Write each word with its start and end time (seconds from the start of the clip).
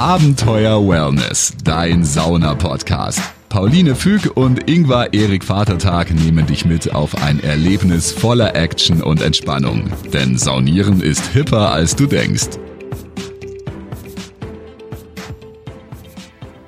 Abenteuer 0.00 0.80
Wellness, 0.88 1.52
dein 1.62 2.06
Sauna-Podcast. 2.06 3.20
Pauline 3.50 3.94
Füg 3.94 4.34
und 4.34 4.66
Ingvar 4.66 5.12
Erik 5.12 5.44
Vatertag 5.44 6.10
nehmen 6.10 6.46
dich 6.46 6.64
mit 6.64 6.94
auf 6.94 7.22
ein 7.22 7.38
Erlebnis 7.44 8.10
voller 8.10 8.56
Action 8.56 9.02
und 9.02 9.20
Entspannung. 9.20 9.92
Denn 10.10 10.38
Saunieren 10.38 11.02
ist 11.02 11.26
hipper, 11.34 11.70
als 11.72 11.96
du 11.96 12.06
denkst. 12.06 12.48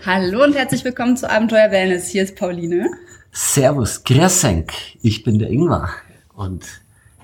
Hallo 0.04 0.44
und 0.44 0.54
herzlich 0.54 0.84
willkommen 0.84 1.16
zu 1.16 1.30
Abenteuer 1.30 1.70
Wellness. 1.70 2.10
Hier 2.10 2.24
ist 2.24 2.36
Pauline. 2.36 2.90
Servus, 3.32 4.04
Grüßenk. 4.04 4.72
Ich 5.00 5.24
bin 5.24 5.38
der 5.38 5.48
Ingvar 5.48 5.88
und 6.34 6.66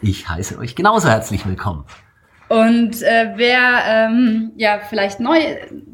ich 0.00 0.26
heiße 0.26 0.56
euch 0.56 0.74
genauso 0.74 1.06
herzlich 1.06 1.44
willkommen. 1.44 1.84
Und 2.48 3.02
äh, 3.02 3.32
wer 3.36 3.82
ähm, 3.86 4.52
ja 4.56 4.80
vielleicht 4.88 5.20
neu 5.20 5.38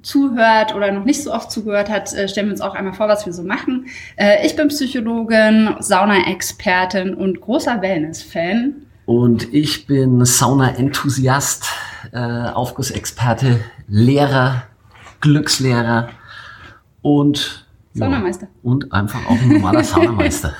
zuhört 0.03 0.75
oder 0.75 0.93
noch 0.93 1.05
nicht 1.05 1.23
so 1.23 1.33
oft 1.33 1.51
zugehört 1.51 1.91
hat, 1.91 2.13
äh, 2.13 2.29
stellen 2.29 2.47
wir 2.47 2.53
uns 2.53 2.61
auch 2.61 2.75
einmal 2.75 2.95
vor, 2.95 3.09
was 3.09 3.27
wir 3.27 3.33
so 3.33 3.43
machen. 3.43 3.87
Äh, 4.17 4.47
ich 4.47 4.55
bin 4.55 4.69
Psychologin, 4.69 5.75
Sauna-Expertin 5.81 7.15
und 7.15 7.41
großer 7.41 7.83
Wellness-Fan. 7.83 8.75
Und 9.07 9.53
ich 9.53 9.87
bin 9.87 10.25
Sauna-Enthusiast, 10.25 11.67
äh, 12.13 12.19
Aufgussexperte, 12.19 13.61
Lehrer, 13.89 14.63
Glückslehrer 15.21 16.09
und 17.03 17.64
Saunameister. 17.95 18.49
und 18.63 18.93
einfach 18.93 19.25
auch 19.27 19.41
ein 19.41 19.49
normaler 19.49 19.85
Saunameister. 19.85 20.53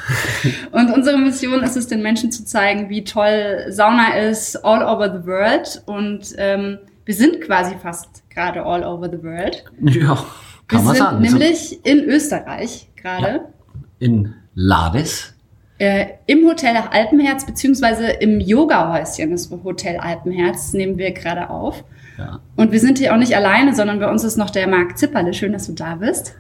und 0.73 0.91
unsere 0.93 1.19
Mission 1.19 1.63
ist 1.63 1.77
es, 1.77 1.89
den 1.89 2.01
Menschen 2.03 2.31
zu 2.31 2.45
zeigen, 2.45 2.89
wie 2.91 3.03
toll 3.05 3.67
Sauna 3.71 4.15
ist 4.17 4.57
all 4.65 4.83
over 4.85 5.11
the 5.13 5.27
world. 5.27 5.83
Und 5.87 6.35
ähm, 6.39 6.79
wir 7.05 7.15
sind 7.15 7.41
quasi 7.41 7.75
fast 7.83 8.23
gerade 8.31 8.65
all 8.65 8.85
over 8.85 9.09
the 9.11 9.23
world. 9.23 9.65
Ja, 9.81 10.25
kann 10.69 10.81
wir 10.81 10.85
man 10.85 10.95
sind 10.95 11.05
sagen. 11.05 11.23
nämlich 11.23 11.85
in 11.85 11.99
Österreich 12.05 12.89
gerade. 12.97 13.27
Ja. 13.29 13.41
In 13.99 14.35
Lades. 14.55 15.35
Äh, 15.79 16.07
Im 16.27 16.47
Hotel 16.47 16.77
Alpenherz, 16.93 17.45
beziehungsweise 17.45 18.07
im 18.07 18.39
Yoga-Häuschen 18.39 19.33
des 19.33 19.51
Hotel 19.51 19.97
Alpenherz 19.97 20.73
nehmen 20.73 20.99
wir 20.99 21.11
gerade 21.11 21.51
auf. 21.51 21.83
Ja. 22.17 22.39
Und 22.55 22.71
wir 22.71 22.79
sind 22.79 22.99
hier 22.99 23.13
auch 23.13 23.19
nicht 23.19 23.35
alleine, 23.35 23.75
sondern 23.75 23.99
bei 23.99 24.09
uns 24.09 24.23
ist 24.23 24.37
noch 24.37 24.51
der 24.51 24.69
Marc 24.69 24.97
Zipperle. 24.97 25.35
Schön, 25.35 25.53
dass 25.53 25.67
du 25.67 25.73
da 25.73 25.97
bist. 25.97 26.37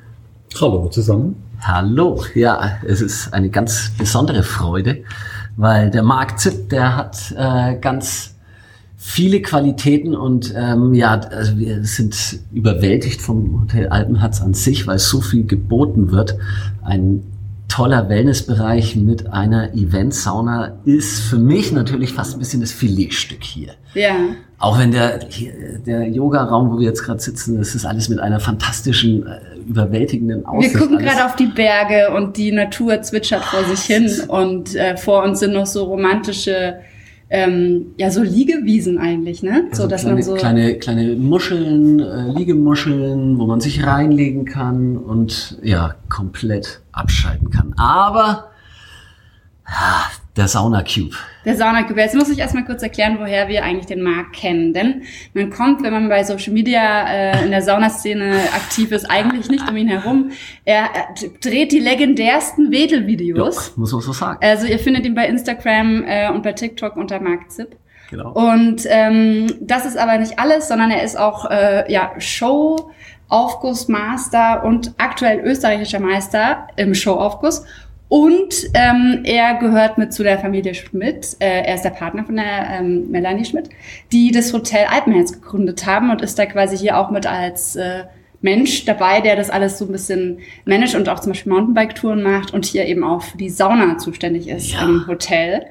Hallo 0.60 0.88
zusammen. 0.88 1.34
Hallo, 1.62 2.22
ja, 2.36 2.78
es 2.86 3.00
ist 3.00 3.34
eine 3.34 3.50
ganz 3.50 3.90
besondere 3.98 4.44
Freude, 4.44 5.02
weil 5.56 5.90
der 5.90 6.04
Marc 6.04 6.38
Zipp, 6.38 6.68
der 6.68 6.96
hat 6.96 7.34
äh, 7.36 7.76
ganz 7.80 8.36
viele 8.96 9.42
Qualitäten 9.42 10.14
und 10.14 10.54
ähm, 10.56 10.94
ja, 10.94 11.14
also 11.14 11.58
wir 11.58 11.84
sind 11.84 12.38
überwältigt 12.52 13.20
vom 13.20 13.62
Hotel 13.62 13.88
Alpenhatz 13.88 14.40
an 14.40 14.54
sich, 14.54 14.86
weil 14.86 15.00
so 15.00 15.20
viel 15.20 15.44
geboten 15.44 16.12
wird. 16.12 16.36
Ein 16.84 17.24
toller 17.66 18.08
Wellnessbereich 18.08 18.94
mit 18.94 19.26
einer 19.32 19.74
Eventsauna 19.74 20.76
ist 20.84 21.18
für 21.22 21.38
mich 21.38 21.72
natürlich 21.72 22.12
fast 22.12 22.34
ein 22.34 22.38
bisschen 22.38 22.60
das 22.60 22.70
Filetstück 22.70 23.42
hier. 23.42 23.72
Ja. 23.94 24.14
Auch 24.64 24.78
wenn 24.78 24.92
der, 24.92 25.18
der 25.84 26.08
Yoga-Raum, 26.08 26.70
wo 26.70 26.78
wir 26.78 26.86
jetzt 26.86 27.04
gerade 27.04 27.20
sitzen, 27.20 27.58
das 27.58 27.74
ist 27.74 27.84
alles 27.84 28.08
mit 28.08 28.18
einer 28.18 28.40
fantastischen, 28.40 29.26
äh, 29.26 29.40
überwältigenden 29.68 30.46
Aussicht. 30.46 30.72
Wir 30.72 30.80
gucken 30.80 30.98
gerade 31.00 31.26
auf 31.26 31.36
die 31.36 31.48
Berge 31.48 32.14
und 32.16 32.38
die 32.38 32.50
Natur 32.50 33.02
zwitschert 33.02 33.44
vor 33.44 33.62
sich 33.64 33.80
hin 33.80 34.10
und 34.28 34.74
äh, 34.74 34.96
vor 34.96 35.22
uns 35.22 35.40
sind 35.40 35.52
noch 35.52 35.66
so 35.66 35.84
romantische, 35.84 36.76
ähm, 37.28 37.88
ja 37.98 38.10
so 38.10 38.22
Liegewiesen 38.22 38.96
eigentlich, 38.96 39.42
ne? 39.42 39.66
Also 39.68 39.82
so 39.82 39.88
dass 39.88 40.00
kleine, 40.00 40.14
man 40.14 40.22
so 40.22 40.34
kleine, 40.34 40.74
kleine 40.76 41.14
Muscheln, 41.16 42.00
äh, 42.00 42.30
Liegemuscheln, 42.30 43.38
wo 43.38 43.44
man 43.44 43.60
sich 43.60 43.84
reinlegen 43.84 44.46
kann 44.46 44.96
und 44.96 45.58
ja, 45.62 45.94
komplett 46.08 46.80
abschalten 46.90 47.50
kann. 47.50 47.74
Aber 47.76 48.48
ja, 49.68 50.06
der 50.36 50.48
Sauna 50.48 50.82
Cube. 50.82 51.14
Der 51.44 51.56
Saunacube. 51.56 52.00
Jetzt 52.00 52.16
muss 52.16 52.28
ich 52.28 52.38
erstmal 52.38 52.64
kurz 52.64 52.82
erklären, 52.82 53.18
woher 53.20 53.48
wir 53.48 53.62
eigentlich 53.62 53.86
den 53.86 54.02
Markt 54.02 54.34
kennen. 54.34 54.72
Denn 54.72 55.02
man 55.32 55.50
kommt, 55.50 55.82
wenn 55.82 55.92
man 55.92 56.08
bei 56.08 56.24
Social 56.24 56.52
Media 56.52 57.06
äh, 57.06 57.44
in 57.44 57.50
der 57.52 57.62
Saunaszene 57.62 58.32
aktiv 58.52 58.90
ist, 58.90 59.08
eigentlich 59.08 59.48
nicht 59.48 59.68
um 59.68 59.76
ihn 59.76 59.88
herum. 59.88 60.32
Er, 60.64 60.88
er 60.94 61.14
dreht 61.40 61.70
die 61.70 61.78
legendärsten 61.78 62.72
Wedelvideos. 62.72 63.76
Muss 63.76 63.92
man 63.92 64.00
so 64.00 64.12
sagen. 64.12 64.38
Also 64.40 64.66
ihr 64.66 64.78
findet 64.78 65.06
ihn 65.06 65.14
bei 65.14 65.26
Instagram 65.26 66.02
äh, 66.04 66.30
und 66.30 66.42
bei 66.42 66.52
TikTok 66.52 66.96
unter 66.96 67.20
Mark 67.20 67.52
Zipp. 67.52 67.76
Genau. 68.10 68.32
Und 68.32 68.82
ähm, 68.86 69.46
das 69.60 69.86
ist 69.86 69.96
aber 69.96 70.18
nicht 70.18 70.38
alles, 70.38 70.68
sondern 70.68 70.90
er 70.90 71.02
ist 71.04 71.18
auch 71.18 71.48
äh, 71.50 71.90
ja, 71.92 72.12
Show, 72.18 72.90
Aufgussmaster 73.28 74.64
und 74.64 74.92
aktuell 74.98 75.40
österreichischer 75.40 76.00
Meister 76.00 76.68
im 76.76 76.94
Showaufguss. 76.94 77.64
Und 78.14 78.70
ähm, 78.74 79.22
er 79.24 79.54
gehört 79.56 79.98
mit 79.98 80.12
zu 80.12 80.22
der 80.22 80.38
Familie 80.38 80.72
Schmidt. 80.72 81.34
Äh, 81.40 81.62
er 81.66 81.74
ist 81.74 81.82
der 81.82 81.90
Partner 81.90 82.22
von 82.24 82.36
der 82.36 82.78
ähm, 82.78 83.10
Melanie 83.10 83.44
Schmidt, 83.44 83.70
die 84.12 84.30
das 84.30 84.52
Hotel 84.52 84.86
Alpenherz 84.88 85.32
gegründet 85.32 85.84
haben 85.84 86.12
und 86.12 86.22
ist 86.22 86.38
da 86.38 86.46
quasi 86.46 86.78
hier 86.78 86.96
auch 86.96 87.10
mit 87.10 87.26
als 87.26 87.74
äh, 87.74 88.04
Mensch 88.40 88.84
dabei, 88.84 89.20
der 89.20 89.34
das 89.34 89.50
alles 89.50 89.78
so 89.78 89.86
ein 89.86 89.90
bisschen 89.90 90.38
managt 90.64 90.94
und 90.94 91.08
auch 91.08 91.18
zum 91.18 91.32
Beispiel 91.32 91.52
Mountainbike-Touren 91.54 92.22
macht 92.22 92.54
und 92.54 92.66
hier 92.66 92.86
eben 92.86 93.02
auch 93.02 93.20
für 93.20 93.36
die 93.36 93.50
Sauna 93.50 93.98
zuständig 93.98 94.46
ist 94.46 94.74
Ja. 94.74 94.84
im 94.84 95.08
Hotel. 95.08 95.66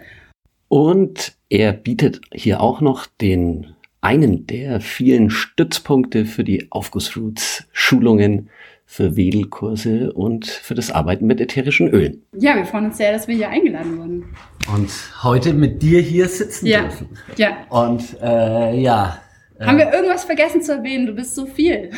Und 0.67 1.37
er 1.47 1.71
bietet 1.71 2.19
hier 2.33 2.59
auch 2.59 2.81
noch 2.81 3.05
den 3.21 3.67
einen 4.01 4.47
der 4.47 4.81
vielen 4.81 5.29
Stützpunkte 5.29 6.25
für 6.25 6.43
die 6.43 6.67
Aufgussroots 6.71 7.69
Schulungen 7.71 8.49
für 8.93 9.15
Wedelkurse 9.15 10.13
und 10.13 10.45
für 10.45 10.75
das 10.75 10.91
Arbeiten 10.91 11.25
mit 11.25 11.41
ätherischen 11.41 11.87
Ölen. 11.87 12.21
Ja, 12.37 12.55
wir 12.55 12.63
freuen 12.63 12.85
uns 12.85 12.97
sehr, 12.97 13.11
dass 13.11 13.27
wir 13.27 13.35
hier 13.35 13.49
eingeladen 13.49 13.97
wurden. 13.97 14.25
Und 14.71 14.91
heute 15.23 15.51
mit 15.51 15.81
dir 15.81 15.99
hier 15.99 16.27
sitzen 16.27 16.67
Ja. 16.67 16.81
dürfen. 16.83 17.07
Ja. 17.35 17.57
Und 17.71 18.03
äh, 18.21 18.79
ja. 18.79 19.17
äh, 19.57 19.65
Haben 19.65 19.79
wir 19.79 19.91
irgendwas 19.91 20.25
vergessen 20.25 20.61
zu 20.61 20.73
erwähnen? 20.73 21.07
Du 21.07 21.13
bist 21.13 21.33
so 21.33 21.47
viel. 21.47 21.89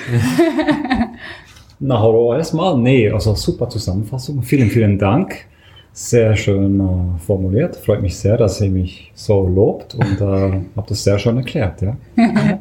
Na, 1.82 2.00
hallo 2.00 2.34
erstmal. 2.34 2.78
Nee, 2.78 3.10
also 3.12 3.36
super 3.36 3.68
Zusammenfassung. 3.68 4.42
Vielen, 4.42 4.70
vielen 4.70 4.98
Dank. 4.98 5.36
Sehr 5.98 6.36
schön 6.36 6.82
äh, 6.82 7.20
formuliert. 7.26 7.78
Freut 7.78 8.02
mich 8.02 8.18
sehr, 8.18 8.36
dass 8.36 8.60
ihr 8.60 8.70
mich 8.70 9.14
so 9.16 9.48
lobt 9.48 9.96
und 9.96 10.20
äh, 10.20 10.60
habt 10.76 10.92
das 10.92 11.06
sehr 11.06 11.18
schön 11.18 11.38
erklärt. 11.38 11.82
Ja? 11.82 11.96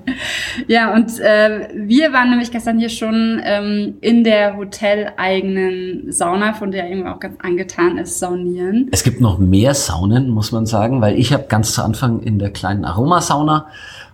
Ja, 0.69 0.95
und 0.95 1.19
äh, 1.19 1.69
wir 1.75 2.13
waren 2.13 2.31
nämlich 2.31 2.53
gestern 2.53 2.79
hier 2.79 2.89
schon 2.89 3.43
ähm, 3.45 3.95
in 4.01 4.23
der 4.23 4.57
hoteleigenen 4.57 6.13
Sauna, 6.13 6.53
von 6.53 6.71
der 6.71 6.89
irgendwie 6.89 7.09
auch 7.09 7.19
ganz 7.19 7.37
angetan 7.43 7.99
ist, 7.99 8.21
saunieren. 8.21 8.89
Es 8.93 9.03
gibt 9.03 9.21
noch 9.21 9.41
mehr 9.41 9.75
Saunen, 9.75 10.29
muss 10.29 10.53
man 10.53 10.65
sagen, 10.65 11.01
weil 11.01 11.19
ich 11.19 11.33
habe 11.33 11.47
ganz 11.49 11.75
zu 11.75 11.83
Anfang 11.83 12.21
in 12.21 12.39
der 12.39 12.51
kleinen 12.51 12.85
Aromasauna 12.85 13.67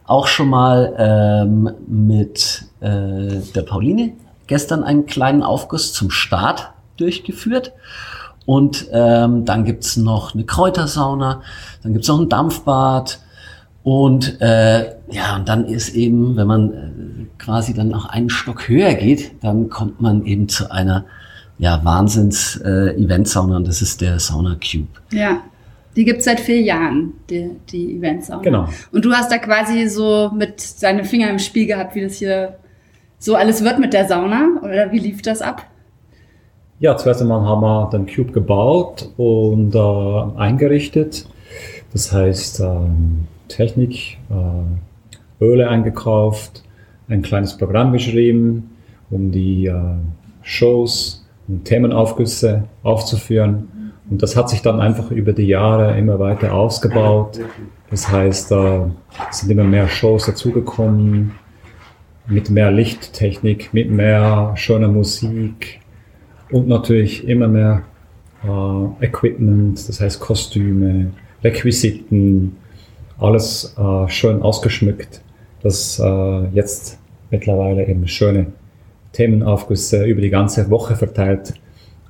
auch 0.06 0.28
schon 0.28 0.48
mal 0.48 0.94
ähm, 0.98 1.70
mit 1.86 2.64
äh, 2.80 3.42
der 3.54 3.62
Pauline 3.68 4.14
gestern 4.46 4.82
einen 4.82 5.04
kleinen 5.04 5.42
Aufguss 5.42 5.92
zum 5.92 6.10
Start 6.10 6.72
durchgeführt. 6.96 7.74
Und 8.46 8.88
ähm, 8.92 9.44
dann 9.44 9.64
gibt's 9.64 9.96
noch 9.96 10.34
eine 10.34 10.44
Kräutersauna, 10.44 11.42
dann 11.82 11.92
gibt's 11.92 12.08
noch 12.08 12.20
ein 12.20 12.28
Dampfbad. 12.28 13.20
Und 13.82 14.40
äh, 14.40 14.94
ja, 15.10 15.36
und 15.36 15.48
dann 15.48 15.64
ist 15.66 15.94
eben, 15.94 16.36
wenn 16.36 16.46
man 16.46 16.72
äh, 16.72 17.42
quasi 17.42 17.74
dann 17.74 17.88
noch 17.88 18.06
einen 18.06 18.28
Stock 18.28 18.68
höher 18.68 18.94
geht, 18.94 19.42
dann 19.42 19.68
kommt 19.68 20.00
man 20.00 20.24
eben 20.24 20.48
zu 20.48 20.70
einer 20.70 21.04
ja, 21.58 21.84
Wahnsinns-Event-Sauna 21.84 23.56
und 23.56 23.68
das 23.68 23.82
ist 23.82 24.00
der 24.00 24.18
Sauna 24.18 24.56
Cube. 24.56 24.88
Ja. 25.12 25.42
Die 25.96 26.04
gibt's 26.04 26.24
seit 26.24 26.38
vier 26.38 26.60
Jahren, 26.60 27.14
die, 27.28 27.50
die 27.70 27.96
Eventsauna. 27.96 28.42
Genau. 28.42 28.68
Und 28.92 29.04
du 29.04 29.12
hast 29.12 29.30
da 29.32 29.38
quasi 29.38 29.88
so 29.88 30.30
mit 30.34 30.82
deinen 30.82 31.04
Finger 31.04 31.28
im 31.28 31.40
Spiel 31.40 31.66
gehabt, 31.66 31.94
wie 31.96 32.02
das 32.02 32.14
hier 32.14 32.58
so 33.18 33.34
alles 33.34 33.64
wird 33.64 33.80
mit 33.80 33.92
der 33.92 34.06
Sauna. 34.06 34.60
Oder 34.62 34.92
wie 34.92 35.00
lief 35.00 35.20
das 35.20 35.42
ab? 35.42 35.66
Ja, 36.80 36.96
zuerst 36.96 37.20
einmal 37.20 37.42
haben 37.42 37.60
wir 37.60 37.90
den 37.92 38.06
Cube 38.06 38.32
gebaut 38.32 39.10
und 39.18 39.74
äh, 39.74 40.38
eingerichtet. 40.38 41.28
Das 41.92 42.10
heißt, 42.10 42.60
ähm, 42.60 43.26
Technik, 43.48 44.16
äh, 44.30 45.44
Öle 45.44 45.68
eingekauft, 45.68 46.64
ein 47.08 47.20
kleines 47.20 47.56
Programm 47.58 47.92
geschrieben, 47.92 48.70
um 49.10 49.30
die 49.30 49.66
äh, 49.66 49.74
Shows 50.42 51.26
und 51.48 51.66
Themenaufgüsse 51.66 52.64
aufzuführen. 52.82 53.92
Und 54.08 54.22
das 54.22 54.34
hat 54.34 54.48
sich 54.48 54.62
dann 54.62 54.80
einfach 54.80 55.10
über 55.10 55.34
die 55.34 55.46
Jahre 55.46 55.98
immer 55.98 56.18
weiter 56.18 56.54
ausgebaut. 56.54 57.40
Das 57.90 58.10
heißt, 58.10 58.52
äh, 58.52 58.80
es 59.30 59.40
sind 59.40 59.50
immer 59.50 59.64
mehr 59.64 59.86
Shows 59.86 60.24
dazugekommen, 60.24 61.32
mit 62.26 62.48
mehr 62.48 62.70
Lichttechnik, 62.70 63.74
mit 63.74 63.90
mehr 63.90 64.52
schöner 64.56 64.88
Musik 64.88 65.80
und 66.52 66.68
natürlich 66.68 67.26
immer 67.26 67.48
mehr 67.48 67.82
äh, 68.44 69.04
Equipment, 69.04 69.88
das 69.88 70.00
heißt 70.00 70.20
Kostüme, 70.20 71.12
Requisiten, 71.42 72.56
alles 73.18 73.74
äh, 73.78 74.08
schön 74.08 74.42
ausgeschmückt, 74.42 75.20
dass 75.62 75.98
äh, 75.98 76.46
jetzt 76.48 76.98
mittlerweile 77.30 77.86
eben 77.86 78.06
schöne 78.08 78.46
Themenaufgüsse 79.12 80.04
über 80.04 80.20
die 80.20 80.30
ganze 80.30 80.70
Woche 80.70 80.96
verteilt 80.96 81.54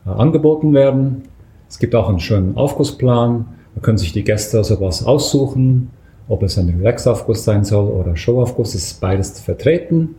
äh, 0.06 0.10
angeboten 0.10 0.72
werden. 0.72 1.22
Es 1.68 1.78
gibt 1.78 1.94
auch 1.94 2.08
einen 2.08 2.20
schönen 2.20 2.56
Aufgussplan. 2.56 3.46
Da 3.74 3.80
können 3.80 3.98
sich 3.98 4.12
die 4.12 4.24
Gäste 4.24 4.62
sowas 4.64 5.04
aussuchen, 5.04 5.90
ob 6.28 6.42
es 6.42 6.58
ein 6.58 6.68
Relax-Aufguss 6.68 7.44
sein 7.44 7.64
soll 7.64 7.88
oder 7.88 8.16
Show-Aufguss, 8.16 8.74
ist 8.74 9.00
beides 9.00 9.38
vertreten. 9.40 10.16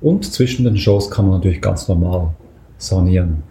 Und 0.00 0.24
zwischen 0.24 0.64
den 0.64 0.76
Shows 0.76 1.10
kann 1.10 1.26
man 1.26 1.36
natürlich 1.36 1.60
ganz 1.60 1.88
normal 1.88 2.34
saunieren. 2.78 3.42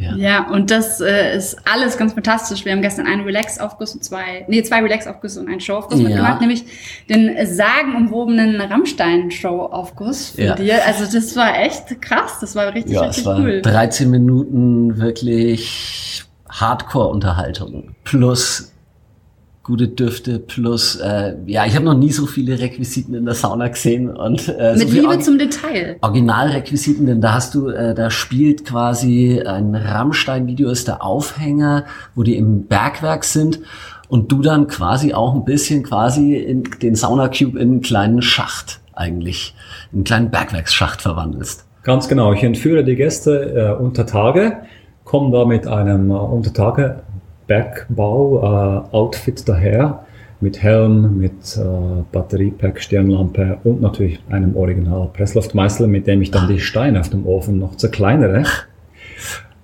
Ja. 0.00 0.16
ja, 0.16 0.50
und 0.50 0.70
das 0.70 1.00
äh, 1.00 1.36
ist 1.36 1.56
alles 1.70 1.96
ganz 1.96 2.14
fantastisch. 2.14 2.64
Wir 2.64 2.72
haben 2.72 2.82
gestern 2.82 3.06
einen 3.06 3.22
Relax-Aufguss 3.22 3.94
und 3.94 4.02
zwei, 4.02 4.44
nee, 4.48 4.62
zwei 4.62 4.80
Relax-Aufgüsse 4.80 5.40
und 5.40 5.48
einen 5.48 5.60
Show-Aufguss 5.60 6.00
ja. 6.00 6.08
mitgemacht, 6.08 6.40
nämlich 6.40 6.64
den 7.08 7.36
sagenumwobenen 7.46 8.60
Rammstein-Show-Aufguss 8.60 10.30
von 10.30 10.44
ja. 10.44 10.54
dir. 10.54 10.86
Also 10.86 11.04
das 11.12 11.36
war 11.36 11.58
echt 11.58 12.00
krass, 12.00 12.38
das 12.40 12.54
war 12.56 12.74
richtig, 12.74 12.94
ja, 12.94 13.02
richtig 13.02 13.18
es 13.18 13.26
war 13.26 13.38
cool. 13.38 13.62
13 13.62 14.10
Minuten 14.10 14.98
wirklich 14.98 16.24
Hardcore-Unterhaltung 16.48 17.94
plus 18.04 18.72
gute 19.70 19.86
Düfte 19.86 20.40
plus, 20.40 20.96
äh, 20.96 21.36
ja, 21.46 21.64
ich 21.64 21.76
habe 21.76 21.84
noch 21.84 21.96
nie 21.96 22.10
so 22.10 22.26
viele 22.26 22.58
Requisiten 22.58 23.14
in 23.14 23.24
der 23.24 23.34
Sauna 23.34 23.68
gesehen 23.68 24.10
und 24.10 24.48
äh, 24.48 24.74
mit 24.76 24.88
so 24.88 24.94
Liebe 24.94 25.18
zum 25.20 25.38
Detail. 25.38 25.96
Originalrequisiten, 26.00 27.06
denn 27.06 27.20
da 27.20 27.34
hast 27.34 27.54
du, 27.54 27.68
äh, 27.68 27.94
da 27.94 28.10
spielt 28.10 28.64
quasi 28.64 29.40
ein 29.40 29.76
Rammstein-Video 29.76 30.70
ist 30.70 30.88
der 30.88 31.04
Aufhänger, 31.04 31.84
wo 32.16 32.24
die 32.24 32.36
im 32.36 32.66
Bergwerk 32.66 33.22
sind 33.22 33.60
und 34.08 34.32
du 34.32 34.42
dann 34.42 34.66
quasi 34.66 35.14
auch 35.14 35.36
ein 35.36 35.44
bisschen 35.44 35.84
quasi 35.84 36.34
in 36.34 36.64
den 36.82 36.96
Sauna 36.96 37.28
Cube 37.28 37.56
in 37.56 37.70
einen 37.70 37.80
kleinen 37.80 38.22
Schacht 38.22 38.80
eigentlich, 38.92 39.54
in 39.92 39.98
einen 39.98 40.04
kleinen 40.04 40.30
Bergwerksschacht 40.32 41.00
verwandelst. 41.00 41.64
Ganz 41.84 42.08
genau. 42.08 42.32
Ich 42.32 42.42
entführe 42.42 42.82
die 42.82 42.96
Gäste 42.96 43.76
äh, 43.78 43.80
unter 43.80 44.04
Tage, 44.04 44.56
komme 45.04 45.30
da 45.30 45.44
mit 45.44 45.68
einem 45.68 46.10
äh, 46.10 46.14
unter 46.14 46.52
Tage 46.52 47.04
Bergbau-Outfit 47.50 49.48
daher 49.48 50.06
mit 50.40 50.62
Helm, 50.62 51.18
mit 51.18 51.56
äh, 51.56 52.02
Batteriepack, 52.12 52.80
Stirnlampe 52.80 53.58
und 53.64 53.82
natürlich 53.82 54.20
einem 54.30 54.56
Original 54.56 55.10
Pressluftmeißel, 55.12 55.88
mit 55.88 56.06
dem 56.06 56.22
ich 56.22 56.30
dann 56.30 56.48
die 56.48 56.60
Steine 56.60 57.00
auf 57.00 57.10
dem 57.10 57.26
Ofen 57.26 57.58
noch 57.58 57.74
zerkleinere. 57.74 58.44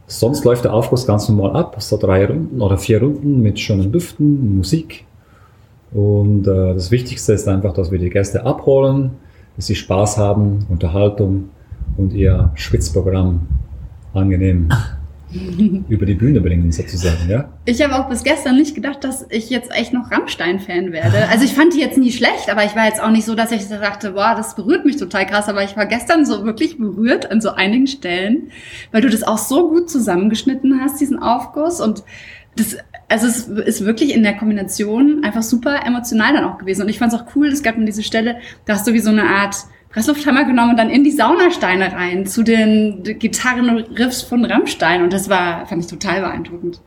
Sonst 0.09 0.45
läuft 0.45 0.65
der 0.65 0.75
Aufguss 0.75 1.07
ganz 1.07 1.29
normal 1.29 1.57
ab, 1.57 1.77
so 1.79 1.97
drei 1.97 2.27
Runden 2.27 2.61
oder 2.61 2.77
vier 2.77 3.01
Runden 3.01 3.41
mit 3.41 3.61
schönen 3.61 3.93
Düften, 3.93 4.57
Musik. 4.57 5.05
Und 5.93 6.49
äh, 6.49 6.75
das 6.75 6.91
Wichtigste 6.91 7.35
ist 7.35 7.47
einfach, 7.47 7.73
dass 7.73 7.93
wir 7.93 8.01
die 8.01 8.11
Gäste 8.11 8.45
abholen, 8.45 9.13
dass 9.55 9.69
sie 9.69 9.77
Spaß 9.77 10.19
haben, 10.19 10.67
Unterhaltung 10.69 11.51
und 11.97 12.13
ihr 12.13 12.51
Schwitzprogramm 12.57 13.47
angenehm 14.13 14.71
über 15.89 16.07
die 16.07 16.15
Bühne 16.15 16.41
bringen, 16.41 16.71
sozusagen, 16.71 17.29
ja? 17.29 17.49
Ich 17.65 17.83
habe 17.83 17.95
auch 17.97 18.09
bis 18.09 18.23
gestern 18.23 18.57
nicht 18.57 18.75
gedacht, 18.75 19.03
dass 19.03 19.27
ich 19.29 19.51
jetzt 19.51 19.71
echt 19.73 19.93
noch 19.93 20.11
Rammstein-Fan 20.11 20.93
werde. 20.93 21.29
Also 21.29 21.45
ich 21.45 21.53
fand 21.53 21.75
die 21.75 21.81
jetzt 21.81 21.99
nie 21.99 22.13
schlecht, 22.13 22.49
aber 22.49 22.65
ich 22.65 22.77
war 22.77 22.87
jetzt 22.87 23.03
auch 23.03 23.11
nicht 23.11 23.25
so, 23.25 23.35
dass 23.35 23.51
ich 23.51 23.67
dachte, 23.69 24.13
boah, 24.13 24.35
das 24.37 24.55
berührt 24.55 24.85
mich 24.85 24.97
total 24.97 25.27
krass. 25.27 25.49
Aber 25.49 25.65
ich 25.65 25.77
war 25.77 25.87
gestern 25.87 26.25
so 26.25 26.45
wirklich 26.45 26.79
berührt 26.79 27.31
an 27.31 27.41
so 27.41 27.51
einigen 27.51 27.87
Stellen, 27.87 28.51
weil 28.93 29.03
du 29.03 29.11
das 29.11 29.25
auch 29.25 29.39
so 29.39 29.69
gut 29.69 29.91
zusammengeschnitten 29.91 30.81
hast, 30.81 31.01
diesen 31.01 31.19
Aufguss. 31.19 31.81
Und 31.81 32.05
das, 32.57 32.77
also 33.09 33.27
es 33.27 33.49
ist 33.49 33.85
wirklich 33.85 34.15
in 34.15 34.23
der 34.23 34.35
Kombination 34.35 35.25
einfach 35.25 35.43
super 35.43 35.85
emotional 35.85 36.35
dann 36.35 36.45
auch 36.45 36.59
gewesen. 36.59 36.83
Und 36.83 36.89
ich 36.89 36.99
fand 36.99 37.13
es 37.13 37.19
auch 37.19 37.27
cool, 37.35 37.49
es 37.49 37.63
gab 37.63 37.77
mir 37.77 37.85
diese 37.85 38.03
Stelle, 38.03 38.37
da 38.65 38.75
hast 38.75 38.87
du 38.87 38.93
wie 38.93 39.01
so 39.01 39.11
eine 39.11 39.25
Art 39.25 39.57
Presslufthammer 39.97 40.45
genommen 40.45 40.73
und 40.73 40.77
dann 40.77 40.91
in 40.91 41.05
die 41.05 41.11
Saunasteine 41.11 41.91
rein 41.91 42.27
zu 42.27 42.43
den 42.43 43.03
Gitarrenriffs 43.03 44.21
von 44.21 44.45
Rammstein 44.45 45.03
und 45.03 45.11
das 45.11 45.31
war, 45.31 45.65
fand 45.65 45.83
ich 45.83 45.91
total 45.91 46.21
beeindruckend. 46.21 46.83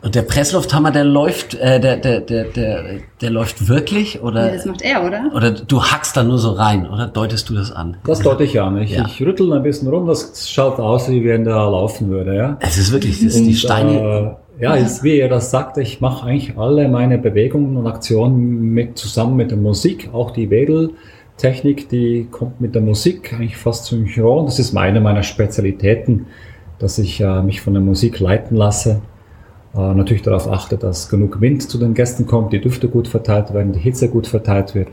Und 0.00 0.14
der 0.14 0.22
Presslufthammer, 0.22 0.90
der 0.92 1.04
läuft, 1.04 1.52
äh, 1.54 1.78
der, 1.78 1.98
der, 1.98 2.20
der, 2.22 2.44
der, 2.44 2.84
der 3.20 3.30
läuft 3.30 3.68
wirklich 3.68 4.22
oder? 4.22 4.46
Ja, 4.46 4.54
das 4.54 4.64
macht 4.64 4.80
er, 4.80 5.04
oder? 5.04 5.30
Oder 5.34 5.50
du 5.50 5.82
hackst 5.82 6.16
da 6.16 6.22
nur 6.22 6.38
so 6.38 6.52
rein, 6.52 6.88
oder 6.88 7.06
deutest 7.06 7.50
du 7.50 7.54
das 7.54 7.70
an? 7.70 7.98
Das 8.06 8.20
deute 8.20 8.44
ich 8.44 8.58
an. 8.58 8.78
Ich, 8.78 8.96
ja. 8.96 9.04
ich 9.06 9.20
rüttel 9.20 9.52
ein 9.52 9.62
bisschen 9.62 9.88
rum, 9.88 10.06
das 10.06 10.50
schaut 10.50 10.78
aus, 10.80 11.10
wie 11.10 11.22
wenn 11.26 11.44
der 11.44 11.52
laufen 11.52 12.08
würde, 12.08 12.34
ja. 12.34 12.56
Es 12.60 12.78
ist 12.78 12.92
wirklich, 12.92 13.22
das 13.22 13.34
ist 13.34 13.44
die 13.44 13.54
Steine. 13.54 14.38
Äh, 14.58 14.62
ja, 14.62 14.74
ist, 14.74 15.02
wie 15.02 15.18
er 15.18 15.28
das 15.28 15.50
sagt, 15.50 15.76
ich 15.76 16.00
mache 16.00 16.26
eigentlich 16.26 16.56
alle 16.56 16.88
meine 16.88 17.18
Bewegungen 17.18 17.76
und 17.76 17.86
Aktionen 17.86 18.72
mit, 18.72 18.96
zusammen 18.96 19.36
mit 19.36 19.50
der 19.50 19.58
Musik, 19.58 20.08
auch 20.14 20.30
die 20.30 20.48
Wedel. 20.48 20.92
Technik, 21.42 21.88
die 21.88 22.28
kommt 22.30 22.60
mit 22.60 22.76
der 22.76 22.82
Musik 22.82 23.32
eigentlich 23.32 23.56
fast 23.56 23.86
synchron. 23.86 24.46
Das 24.46 24.60
ist 24.60 24.72
meine 24.72 25.00
meiner 25.00 25.24
Spezialitäten, 25.24 26.26
dass 26.78 26.98
ich 26.98 27.20
äh, 27.20 27.42
mich 27.42 27.60
von 27.60 27.74
der 27.74 27.82
Musik 27.82 28.20
leiten 28.20 28.56
lasse. 28.56 29.02
Äh, 29.74 29.94
natürlich 29.94 30.22
darauf 30.22 30.48
achte, 30.48 30.78
dass 30.78 31.08
genug 31.08 31.40
Wind 31.40 31.68
zu 31.68 31.78
den 31.78 31.94
Gästen 31.94 32.26
kommt, 32.26 32.52
die 32.52 32.60
Düfte 32.60 32.88
gut 32.88 33.08
verteilt 33.08 33.52
werden, 33.52 33.72
die 33.72 33.80
Hitze 33.80 34.08
gut 34.08 34.28
verteilt 34.28 34.76
wird. 34.76 34.90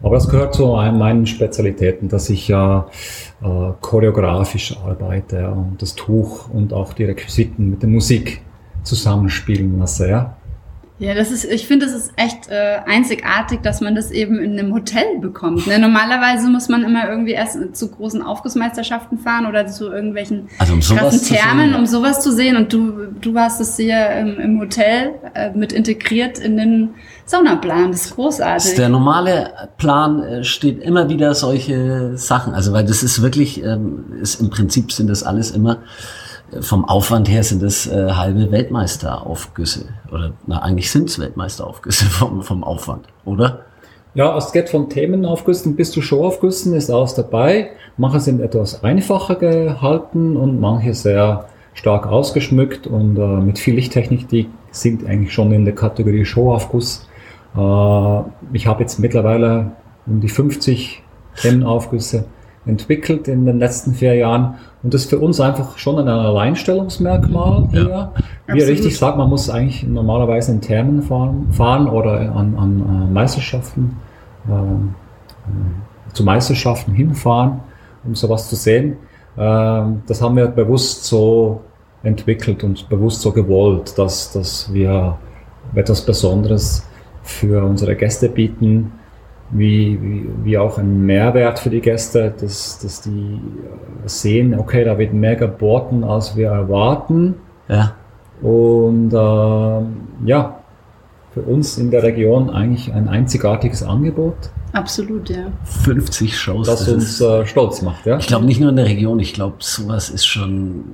Aber 0.00 0.14
das 0.14 0.28
gehört 0.28 0.54
zu 0.54 0.66
meinen 0.68 1.26
Spezialitäten, 1.26 2.08
dass 2.08 2.30
ich 2.30 2.46
ja 2.46 2.86
äh, 3.42 3.72
choreografisch 3.80 4.76
arbeite 4.78 5.50
und 5.50 5.82
das 5.82 5.96
Tuch 5.96 6.48
und 6.50 6.72
auch 6.72 6.92
die 6.92 7.02
Requisiten 7.02 7.68
mit 7.70 7.82
der 7.82 7.88
Musik 7.88 8.42
zusammenspielen 8.84 9.76
lasse. 9.80 10.08
Ja? 10.08 10.37
Ja, 11.00 11.14
das 11.14 11.30
ist, 11.30 11.44
ich 11.44 11.68
finde, 11.68 11.86
es 11.86 11.92
ist 11.92 12.12
echt 12.16 12.48
äh, 12.48 12.78
einzigartig, 12.84 13.60
dass 13.62 13.80
man 13.80 13.94
das 13.94 14.10
eben 14.10 14.40
in 14.40 14.58
einem 14.58 14.74
Hotel 14.74 15.18
bekommt. 15.20 15.68
Ne? 15.68 15.78
Normalerweise 15.78 16.48
muss 16.48 16.68
man 16.68 16.82
immer 16.82 17.08
irgendwie 17.08 17.32
erst 17.32 17.76
zu 17.76 17.88
großen 17.88 18.20
Aufgussmeisterschaften 18.20 19.16
fahren 19.18 19.46
oder 19.46 19.68
zu 19.68 19.92
irgendwelchen 19.92 20.48
also 20.58 20.72
um 20.72 20.80
krassen 20.80 21.22
Thermen, 21.22 21.76
um 21.76 21.86
sowas 21.86 22.20
zu 22.20 22.32
sehen. 22.32 22.56
Und 22.56 22.72
du, 22.72 23.12
du 23.20 23.38
hast 23.38 23.60
es 23.60 23.76
hier 23.76 24.10
im, 24.10 24.40
im 24.40 24.60
Hotel 24.60 25.12
äh, 25.34 25.50
mit 25.52 25.72
integriert 25.72 26.40
in 26.40 26.56
den 26.56 26.90
Saunaplan. 27.26 27.92
Das 27.92 28.06
ist 28.06 28.16
großartig. 28.16 28.74
Der 28.74 28.88
normale 28.88 29.68
Plan 29.76 30.20
äh, 30.24 30.42
steht 30.42 30.82
immer 30.82 31.08
wieder 31.08 31.32
solche 31.34 32.16
Sachen. 32.16 32.54
Also 32.54 32.72
weil 32.72 32.84
das 32.84 33.04
ist 33.04 33.22
wirklich, 33.22 33.62
ähm, 33.62 34.06
ist 34.20 34.40
im 34.40 34.50
Prinzip 34.50 34.90
sind 34.90 35.08
das 35.08 35.22
alles 35.22 35.52
immer 35.52 35.78
vom 36.60 36.84
Aufwand 36.84 37.28
her 37.28 37.42
sind 37.42 37.62
es 37.62 37.86
äh, 37.86 38.10
halbe 38.12 38.50
Weltmeisteraufgüsse. 38.50 39.86
Oder 40.10 40.32
na, 40.46 40.62
eigentlich 40.62 40.90
sind 40.90 41.10
es 41.10 41.18
Weltmeisteraufgüsse 41.18 42.04
vom, 42.10 42.42
vom 42.42 42.64
Aufwand, 42.64 43.06
oder? 43.24 43.60
Ja, 44.14 44.36
es 44.36 44.52
geht 44.52 44.70
von 44.70 44.88
Themenaufgüssen 44.88 45.76
bis 45.76 45.92
zu 45.92 46.02
Showaufgüssen 46.02 46.74
ist 46.74 46.90
alles 46.90 47.14
dabei. 47.14 47.70
Manche 47.96 48.20
sind 48.20 48.40
etwas 48.40 48.82
einfacher 48.82 49.36
gehalten 49.36 50.36
und 50.36 50.60
manche 50.60 50.94
sehr 50.94 51.48
stark 51.74 52.06
ausgeschmückt 52.06 52.86
und 52.86 53.16
äh, 53.16 53.20
mit 53.20 53.58
viel 53.58 53.74
Lichttechnik, 53.74 54.28
die 54.28 54.48
sind 54.70 55.06
eigentlich 55.06 55.32
schon 55.32 55.52
in 55.52 55.64
der 55.64 55.74
Kategorie 55.74 56.24
Showaufguss. 56.24 57.06
Äh, 57.54 58.20
ich 58.52 58.66
habe 58.66 58.80
jetzt 58.80 58.98
mittlerweile 58.98 59.72
um 60.06 60.20
die 60.20 60.28
50 60.28 61.02
Themenaufgüsse 61.40 62.24
entwickelt 62.68 63.26
in 63.28 63.46
den 63.46 63.58
letzten 63.58 63.94
vier 63.94 64.14
Jahren. 64.14 64.54
Und 64.82 64.94
das 64.94 65.02
ist 65.04 65.10
für 65.10 65.18
uns 65.18 65.40
einfach 65.40 65.78
schon 65.78 65.98
ein 65.98 66.06
Alleinstellungsmerkmal 66.06 67.68
hier. 67.70 67.88
Ja. 67.88 68.12
Wie 68.46 68.60
er 68.60 68.68
richtig 68.68 68.96
sagt, 68.96 69.16
man 69.16 69.28
muss 69.28 69.50
eigentlich 69.50 69.82
normalerweise 69.86 70.52
in 70.52 70.60
Thermen 70.60 71.02
fahren, 71.02 71.48
fahren 71.50 71.88
oder 71.88 72.34
an, 72.34 72.56
an 72.56 73.12
Meisterschaften, 73.12 73.96
äh, 74.48 74.52
äh, 74.52 76.12
zu 76.12 76.24
Meisterschaften 76.24 76.92
hinfahren, 76.92 77.60
um 78.04 78.14
sowas 78.14 78.48
zu 78.48 78.56
sehen. 78.56 78.96
Äh, 79.36 79.82
das 80.06 80.22
haben 80.22 80.36
wir 80.36 80.46
bewusst 80.46 81.04
so 81.04 81.62
entwickelt 82.02 82.62
und 82.64 82.88
bewusst 82.88 83.22
so 83.22 83.32
gewollt, 83.32 83.98
dass, 83.98 84.32
dass 84.32 84.72
wir 84.72 85.18
etwas 85.74 86.02
Besonderes 86.02 86.86
für 87.22 87.64
unsere 87.64 87.96
Gäste 87.96 88.28
bieten, 88.28 88.92
wie, 89.50 89.98
wie, 90.00 90.28
wie 90.44 90.58
auch 90.58 90.78
ein 90.78 91.06
Mehrwert 91.06 91.58
für 91.58 91.70
die 91.70 91.80
Gäste, 91.80 92.32
dass, 92.38 92.78
dass 92.80 93.00
die 93.00 93.40
sehen, 94.04 94.58
okay, 94.58 94.84
da 94.84 94.98
wird 94.98 95.12
mehr 95.12 95.36
geboten, 95.36 96.04
als 96.04 96.36
wir 96.36 96.48
erwarten. 96.48 97.34
Ja. 97.68 97.94
Und 98.42 99.12
äh, 99.12 100.26
ja, 100.28 100.57
für 101.38 101.50
uns 101.50 101.78
in 101.78 101.90
der 101.90 102.02
Region 102.02 102.50
eigentlich 102.50 102.92
ein 102.92 103.08
einzigartiges 103.08 103.82
Angebot. 103.82 104.50
Absolut, 104.72 105.30
ja. 105.30 105.46
50 105.84 106.36
Shows. 106.36 106.66
Das, 106.66 106.80
das 106.80 106.88
uns 106.88 107.20
äh, 107.20 107.46
stolz 107.46 107.82
macht, 107.82 108.06
ja. 108.06 108.18
Ich 108.18 108.26
glaube 108.26 108.44
nicht 108.44 108.60
nur 108.60 108.70
in 108.70 108.76
der 108.76 108.86
Region, 108.86 109.18
ich 109.18 109.32
glaube, 109.32 109.56
sowas 109.60 110.10
ist 110.10 110.26
schon 110.26 110.84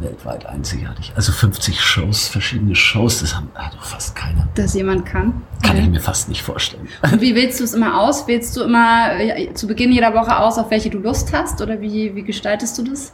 weltweit 0.00 0.46
einzigartig. 0.46 1.12
Also 1.16 1.32
50 1.32 1.80
Shows, 1.80 2.28
verschiedene 2.28 2.74
Shows, 2.74 3.20
das 3.20 3.34
haben, 3.34 3.48
hat 3.54 3.74
doch 3.74 3.82
fast 3.82 4.14
keiner. 4.14 4.48
Dass 4.54 4.74
jemand 4.74 5.06
kann? 5.06 5.42
Kann 5.64 5.76
ja. 5.76 5.82
ich 5.82 5.88
mir 5.88 6.00
fast 6.00 6.28
nicht 6.28 6.42
vorstellen. 6.42 6.88
Und 7.02 7.20
wie 7.20 7.34
wählst 7.34 7.60
du 7.60 7.64
es 7.64 7.74
immer 7.74 8.00
aus? 8.00 8.26
Wählst 8.28 8.56
du 8.56 8.62
immer 8.62 9.18
äh, 9.18 9.52
zu 9.54 9.66
Beginn 9.66 9.92
jeder 9.92 10.14
Woche 10.14 10.38
aus, 10.38 10.58
auf 10.58 10.70
welche 10.70 10.90
du 10.90 10.98
Lust 10.98 11.32
hast? 11.32 11.60
Oder 11.60 11.80
wie, 11.80 12.14
wie 12.14 12.22
gestaltest 12.22 12.78
du 12.78 12.84
das? 12.84 13.12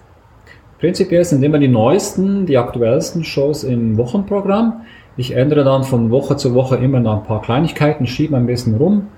Prinzipiell 0.78 1.25
sind 1.25 1.42
immer 1.42 1.59
die 1.59 1.68
neuesten, 1.68 2.47
die 2.47 2.59
aktuellsten 2.59 3.25
Shows 3.25 3.64
im 3.64 3.97
Wochenprogramm. 3.97 4.83
Ich 5.16 5.37
ändere 5.37 5.64
dann 5.64 5.85
von 5.85 6.11
Woche 6.11 6.37
zu 6.37 6.54
Woche 6.54 6.76
immer 6.76 7.00
noch 7.00 7.18
ein 7.18 7.23
paar 7.23 7.42
Kleinigkeiten, 7.42 8.06
schiebe 8.06 8.37
ein 8.37 8.47
bisschen 8.47 8.76
rum. 8.76 9.09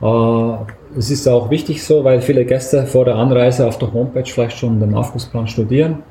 Äh, 0.00 0.98
es 0.98 1.10
ist 1.10 1.28
auch 1.28 1.50
wichtig 1.50 1.84
so, 1.84 2.04
weil 2.04 2.20
viele 2.20 2.44
Gäste 2.44 2.86
vor 2.86 3.04
der 3.04 3.16
Anreise 3.16 3.66
auf 3.66 3.78
der 3.78 3.92
Homepage 3.92 4.24
vielleicht 4.24 4.58
schon 4.58 4.80
den 4.80 4.94
Aufgussplan 4.94 5.46
studieren. 5.46 6.02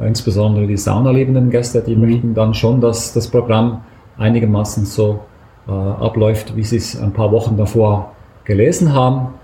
Insbesondere 0.00 0.66
die 0.66 0.76
Saunaliebenden 0.76 1.50
Gäste, 1.50 1.80
die 1.80 1.96
mhm. 1.96 2.02
möchten 2.02 2.34
dann 2.34 2.54
schon, 2.54 2.80
dass 2.80 3.12
das 3.12 3.28
Programm 3.28 3.82
einigermaßen 4.18 4.84
so 4.84 5.20
äh, 5.66 5.72
abläuft, 5.72 6.54
wie 6.54 6.62
sie 6.62 6.76
es 6.76 7.00
ein 7.00 7.12
paar 7.12 7.32
Wochen 7.32 7.56
davor 7.56 8.12
gelesen 8.44 8.92
haben. 8.92 9.34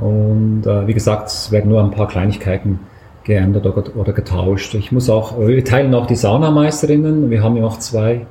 Und 0.00 0.66
äh, 0.66 0.86
wie 0.86 0.94
gesagt, 0.94 1.28
es 1.28 1.52
werden 1.52 1.70
nur 1.70 1.82
ein 1.82 1.90
paar 1.90 2.08
Kleinigkeiten 2.08 2.80
geändert 3.24 3.66
oder, 3.66 4.12
getauscht. 4.12 4.74
Ich 4.74 4.92
muss 4.92 5.08
auch, 5.08 5.38
wir 5.38 5.64
teilen 5.64 5.94
auch 5.94 6.06
die 6.06 6.16
Saunameisterinnen. 6.16 7.30
Wir 7.30 7.42
haben 7.42 7.56
ja 7.56 7.64
auch 7.64 7.78
zwei 7.78 8.26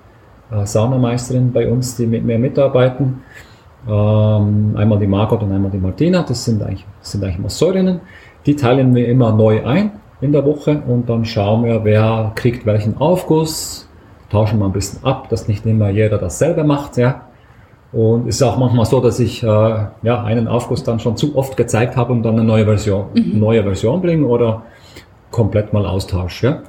äh, 0.52 0.66
Saunameisterinnen 0.66 1.52
bei 1.52 1.70
uns, 1.70 1.96
die 1.96 2.08
mit 2.08 2.26
mir 2.26 2.38
mitarbeiten. 2.38 3.22
Ähm, 3.88 4.76
einmal 4.76 5.00
die 5.00 5.08
Margot 5.08 5.42
und 5.42 5.52
einmal 5.52 5.72
die 5.72 5.80
Martina, 5.80 6.24
das 6.24 6.46
sind 6.46 6.62
eigentlich, 6.62 6.86
das 7.00 7.14
sind 7.14 7.24
eigentlich 7.24 7.40
Masseurinnen. 7.40 8.02
Die 8.46 8.56
teilen 8.56 8.94
wir 8.94 9.08
immer 9.08 9.32
neu 9.32 9.66
ein 9.66 9.92
in 10.20 10.32
der 10.32 10.46
Woche 10.46 10.82
und 10.88 11.10
dann 11.10 11.26
schauen 11.26 11.66
wir, 11.66 11.84
wer 11.84 12.32
kriegt 12.36 12.66
welchen 12.66 12.98
Aufguss, 12.98 13.90
tauschen 14.30 14.60
wir 14.60 14.66
ein 14.66 14.72
bisschen 14.72 15.04
ab, 15.04 15.30
dass 15.30 15.48
nicht 15.48 15.66
immer 15.66 15.90
jeder 15.90 16.18
dasselbe 16.18 16.64
macht, 16.64 16.98
ja. 16.98 17.22
Und 17.92 18.28
es 18.28 18.36
ist 18.36 18.44
auch 18.44 18.58
manchmal 18.58 18.86
so, 18.86 19.02
dass 19.02 19.20
ich 19.20 19.44
äh, 19.44 19.48
ja, 19.48 20.24
einen 20.24 20.48
Aufguss 20.48 20.84
dann 20.84 21.00
schon 21.00 21.18
zu 21.18 21.36
oft 21.36 21.58
gezeigt 21.58 21.98
habe 21.98 22.14
und 22.14 22.24
dann 22.24 22.36
eine 22.36 22.44
neue 22.44 22.66
Version, 22.66 23.08
mhm. 23.14 23.40
neue 23.40 23.64
Version 23.64 24.02
bringen 24.02 24.24
oder 24.24 24.64
komplett 25.32 25.74
mal 25.74 25.86
austausche. 25.86 26.48
Ja? 26.48 26.64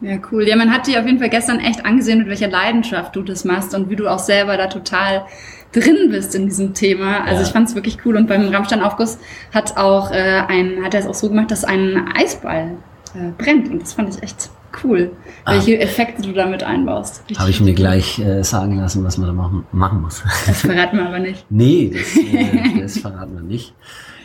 Ja, 0.00 0.18
cool. 0.30 0.46
Ja, 0.46 0.56
man 0.56 0.72
hat 0.72 0.86
dir 0.86 1.00
auf 1.00 1.06
jeden 1.06 1.18
Fall 1.18 1.30
gestern 1.30 1.60
echt 1.60 1.84
angesehen, 1.86 2.18
mit 2.18 2.28
welcher 2.28 2.48
Leidenschaft 2.48 3.16
du 3.16 3.22
das 3.22 3.44
machst 3.44 3.74
und 3.74 3.88
wie 3.88 3.96
du 3.96 4.08
auch 4.08 4.18
selber 4.18 4.56
da 4.56 4.66
total 4.66 5.24
drin 5.72 6.10
bist 6.10 6.34
in 6.34 6.46
diesem 6.46 6.74
Thema. 6.74 7.24
Also 7.24 7.40
ja. 7.40 7.42
ich 7.42 7.52
fand 7.52 7.68
es 7.68 7.74
wirklich 7.74 7.98
cool. 8.04 8.16
Und 8.16 8.26
beim 8.26 8.48
Rammstein-Aufguss 8.48 9.18
hat 9.52 9.76
auch 9.76 10.10
äh, 10.10 10.42
ein, 10.46 10.84
hat 10.84 10.94
er 10.94 11.00
es 11.00 11.06
auch 11.06 11.14
so 11.14 11.28
gemacht, 11.28 11.50
dass 11.50 11.64
ein 11.64 12.08
Eisball 12.14 12.72
äh, 13.14 13.30
brennt. 13.42 13.70
Und 13.70 13.82
das 13.82 13.94
fand 13.94 14.14
ich 14.14 14.22
echt 14.22 14.50
cool, 14.82 15.12
ah. 15.44 15.52
welche 15.52 15.78
Effekte 15.78 16.22
du 16.22 16.32
damit 16.32 16.62
einbaust. 16.62 17.22
Habe 17.36 17.50
ich 17.50 17.60
mir 17.60 17.74
gleich 17.74 18.18
äh, 18.18 18.42
sagen 18.42 18.78
lassen, 18.78 19.04
was 19.04 19.18
man 19.18 19.28
da 19.28 19.32
machen, 19.32 19.66
machen 19.72 20.02
muss. 20.02 20.22
Das 20.46 20.62
verraten 20.62 20.96
wir 20.96 21.06
aber 21.06 21.18
nicht. 21.18 21.44
nee, 21.50 21.92
das, 21.92 22.16
äh, 22.16 22.80
das 22.80 22.98
verraten 22.98 23.34
wir 23.34 23.42
nicht. 23.42 23.74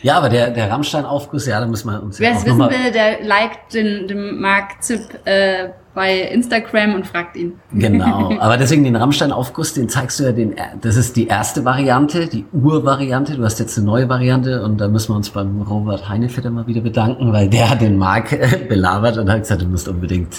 Ja, 0.01 0.17
aber 0.17 0.29
der, 0.29 0.51
der 0.51 0.71
Rammstein-Aufguss, 0.71 1.45
ja, 1.47 1.59
da 1.59 1.67
muss 1.67 1.83
man 1.83 1.99
uns 1.99 2.19
Wer 2.19 2.31
es 2.31 2.45
wissen 2.45 2.59
will, 2.59 2.91
der 2.93 3.23
liked 3.23 3.73
den, 3.73 4.07
den 4.07 4.39
Marc 4.39 4.81
Zipp 4.81 5.01
äh, 5.25 5.69
bei 5.93 6.21
Instagram 6.21 6.95
und 6.95 7.07
fragt 7.07 7.35
ihn. 7.35 7.53
Genau, 7.73 8.31
aber 8.39 8.55
deswegen 8.55 8.85
den 8.85 8.95
Rammstein-Aufguss, 8.95 9.73
den 9.73 9.89
zeigst 9.89 10.19
du 10.19 10.23
ja 10.23 10.31
den, 10.31 10.55
das 10.81 10.95
ist 10.95 11.17
die 11.17 11.27
erste 11.27 11.65
Variante, 11.65 12.27
die 12.27 12.45
Ur-Variante. 12.53 13.35
Du 13.35 13.43
hast 13.43 13.59
jetzt 13.59 13.77
eine 13.77 13.87
neue 13.87 14.07
Variante 14.07 14.63
und 14.63 14.79
da 14.79 14.87
müssen 14.87 15.11
wir 15.11 15.17
uns 15.17 15.29
beim 15.29 15.61
Robert 15.61 16.07
Heinefetter 16.07 16.49
mal 16.49 16.67
wieder 16.67 16.81
bedanken, 16.81 17.33
weil 17.33 17.49
der 17.49 17.69
hat 17.69 17.81
den 17.81 17.97
Marc 17.97 18.31
äh, 18.31 18.65
belabert 18.69 19.17
und 19.17 19.29
hat 19.29 19.39
gesagt, 19.39 19.61
du 19.61 19.65
musst 19.65 19.89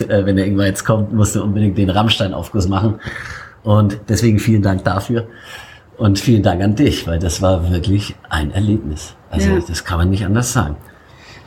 unbedingt, 0.01 0.11
äh, 0.11 0.27
wenn 0.27 0.37
der 0.37 0.47
irgendwann 0.47 0.67
jetzt 0.67 0.85
kommt, 0.85 1.13
musst 1.13 1.37
du 1.37 1.43
unbedingt 1.43 1.77
den 1.79 1.91
Rammstein-Aufguss 1.91 2.69
machen. 2.69 3.01
Und 3.63 4.01
deswegen 4.09 4.39
vielen 4.39 4.63
Dank 4.63 4.85
dafür. 4.85 5.27
Und 5.97 6.19
vielen 6.19 6.43
Dank 6.43 6.63
an 6.63 6.77
dich, 6.77 7.07
weil 7.07 7.19
das 7.19 7.43
war 7.43 7.71
wirklich 7.71 8.15
ein 8.31 8.53
Erlebnis. 8.53 9.15
Also 9.31 9.51
ja. 9.51 9.61
das 9.67 9.85
kann 9.85 9.99
man 9.99 10.09
nicht 10.09 10.25
anders 10.25 10.53
sagen. 10.53 10.77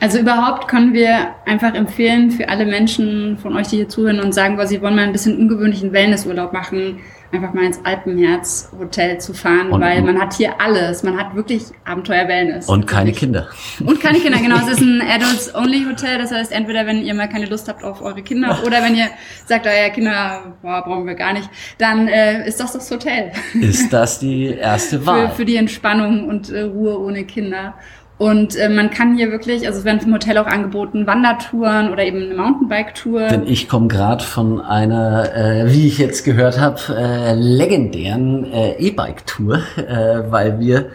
Also 0.00 0.18
überhaupt 0.18 0.68
können 0.68 0.92
wir 0.92 1.34
einfach 1.46 1.74
empfehlen 1.74 2.30
für 2.30 2.48
alle 2.48 2.66
Menschen 2.66 3.38
von 3.38 3.56
euch, 3.56 3.68
die 3.68 3.76
hier 3.76 3.88
zuhören 3.88 4.20
und 4.20 4.32
sagen, 4.32 4.58
weil 4.58 4.68
sie 4.68 4.80
wollen 4.80 4.96
mal 4.96 5.02
ein 5.02 5.12
bisschen 5.12 5.38
ungewöhnlichen 5.38 5.92
Wellnessurlaub 5.92 6.52
machen, 6.52 6.98
einfach 7.34 7.52
mal 7.52 7.64
ins 7.64 7.80
Alpenherz 7.84 8.70
Hotel 8.78 9.18
zu 9.18 9.34
fahren, 9.34 9.70
und, 9.70 9.80
weil 9.80 10.02
man 10.02 10.20
hat 10.20 10.34
hier 10.34 10.60
alles. 10.60 11.02
Man 11.02 11.18
hat 11.18 11.34
wirklich 11.34 11.64
Abenteuer-Wellness. 11.84 12.68
Und 12.68 12.86
keine 12.86 13.06
wirklich. 13.06 13.18
Kinder. 13.20 13.48
Und 13.84 14.00
keine 14.00 14.18
Kinder, 14.20 14.38
genau. 14.38 14.56
Es 14.56 14.68
ist 14.72 14.80
ein 14.80 15.02
Adults-Only-Hotel. 15.02 16.18
Das 16.18 16.32
heißt, 16.32 16.52
entweder 16.52 16.86
wenn 16.86 17.02
ihr 17.02 17.14
mal 17.14 17.28
keine 17.28 17.46
Lust 17.46 17.68
habt 17.68 17.82
auf 17.84 18.02
eure 18.02 18.22
Kinder 18.22 18.60
oder 18.64 18.82
wenn 18.82 18.94
ihr 18.94 19.08
sagt, 19.46 19.66
euer 19.66 19.90
Kinder 19.90 20.56
boah, 20.62 20.82
brauchen 20.82 21.06
wir 21.06 21.14
gar 21.14 21.32
nicht, 21.32 21.48
dann 21.78 22.08
äh, 22.08 22.46
ist 22.46 22.60
das 22.60 22.72
das 22.72 22.90
Hotel. 22.90 23.32
Ist 23.54 23.92
das 23.92 24.18
die 24.18 24.46
erste 24.46 25.04
Wahl? 25.06 25.28
für, 25.30 25.36
für 25.36 25.44
die 25.44 25.56
Entspannung 25.56 26.28
und 26.28 26.50
äh, 26.50 26.62
Ruhe 26.62 26.98
ohne 26.98 27.24
Kinder. 27.24 27.74
Und 28.16 28.54
äh, 28.54 28.68
man 28.68 28.90
kann 28.90 29.16
hier 29.16 29.32
wirklich, 29.32 29.66
also 29.66 29.80
es 29.80 29.84
werden 29.84 30.00
vom 30.00 30.14
Hotel 30.14 30.38
auch 30.38 30.46
angeboten, 30.46 31.06
Wandertouren 31.06 31.90
oder 31.90 32.04
eben 32.04 32.22
eine 32.22 32.34
Mountainbike-Tour. 32.34 33.26
Denn 33.26 33.46
ich 33.46 33.68
komme 33.68 33.88
gerade 33.88 34.22
von 34.22 34.60
einer, 34.60 35.34
äh, 35.34 35.72
wie 35.72 35.88
ich 35.88 35.98
jetzt 35.98 36.24
gehört 36.24 36.60
habe, 36.60 36.78
äh, 36.96 37.34
legendären 37.34 38.44
äh, 38.52 38.76
E-Bike-Tour, 38.78 39.58
äh, 39.76 40.30
weil 40.30 40.60
wir 40.60 40.90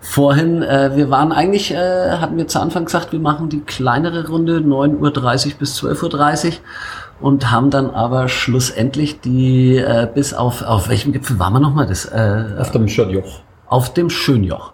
vorhin, 0.00 0.62
äh, 0.62 0.96
wir 0.96 1.10
waren 1.10 1.30
eigentlich, 1.30 1.72
äh, 1.72 2.10
hatten 2.18 2.36
wir 2.36 2.48
zu 2.48 2.60
Anfang 2.60 2.86
gesagt, 2.86 3.12
wir 3.12 3.20
machen 3.20 3.48
die 3.50 3.60
kleinere 3.60 4.26
Runde, 4.26 4.58
9.30 4.58 5.52
Uhr 5.52 5.58
bis 5.60 5.80
12.30 5.80 6.46
Uhr 6.46 6.52
und 7.20 7.52
haben 7.52 7.70
dann 7.70 7.90
aber 7.90 8.28
schlussendlich 8.28 9.20
die 9.20 9.76
äh, 9.76 10.08
bis 10.12 10.34
auf, 10.34 10.62
auf 10.62 10.88
welchem 10.88 11.12
Gipfel 11.12 11.38
waren 11.38 11.52
wir 11.52 11.60
nochmal? 11.60 11.86
Das, 11.86 12.04
äh, 12.06 12.44
auf 12.58 12.72
dem 12.72 12.88
Schönjoch. 12.88 13.40
Auf 13.66 13.92
dem 13.92 14.10
Schönjoch. 14.10 14.72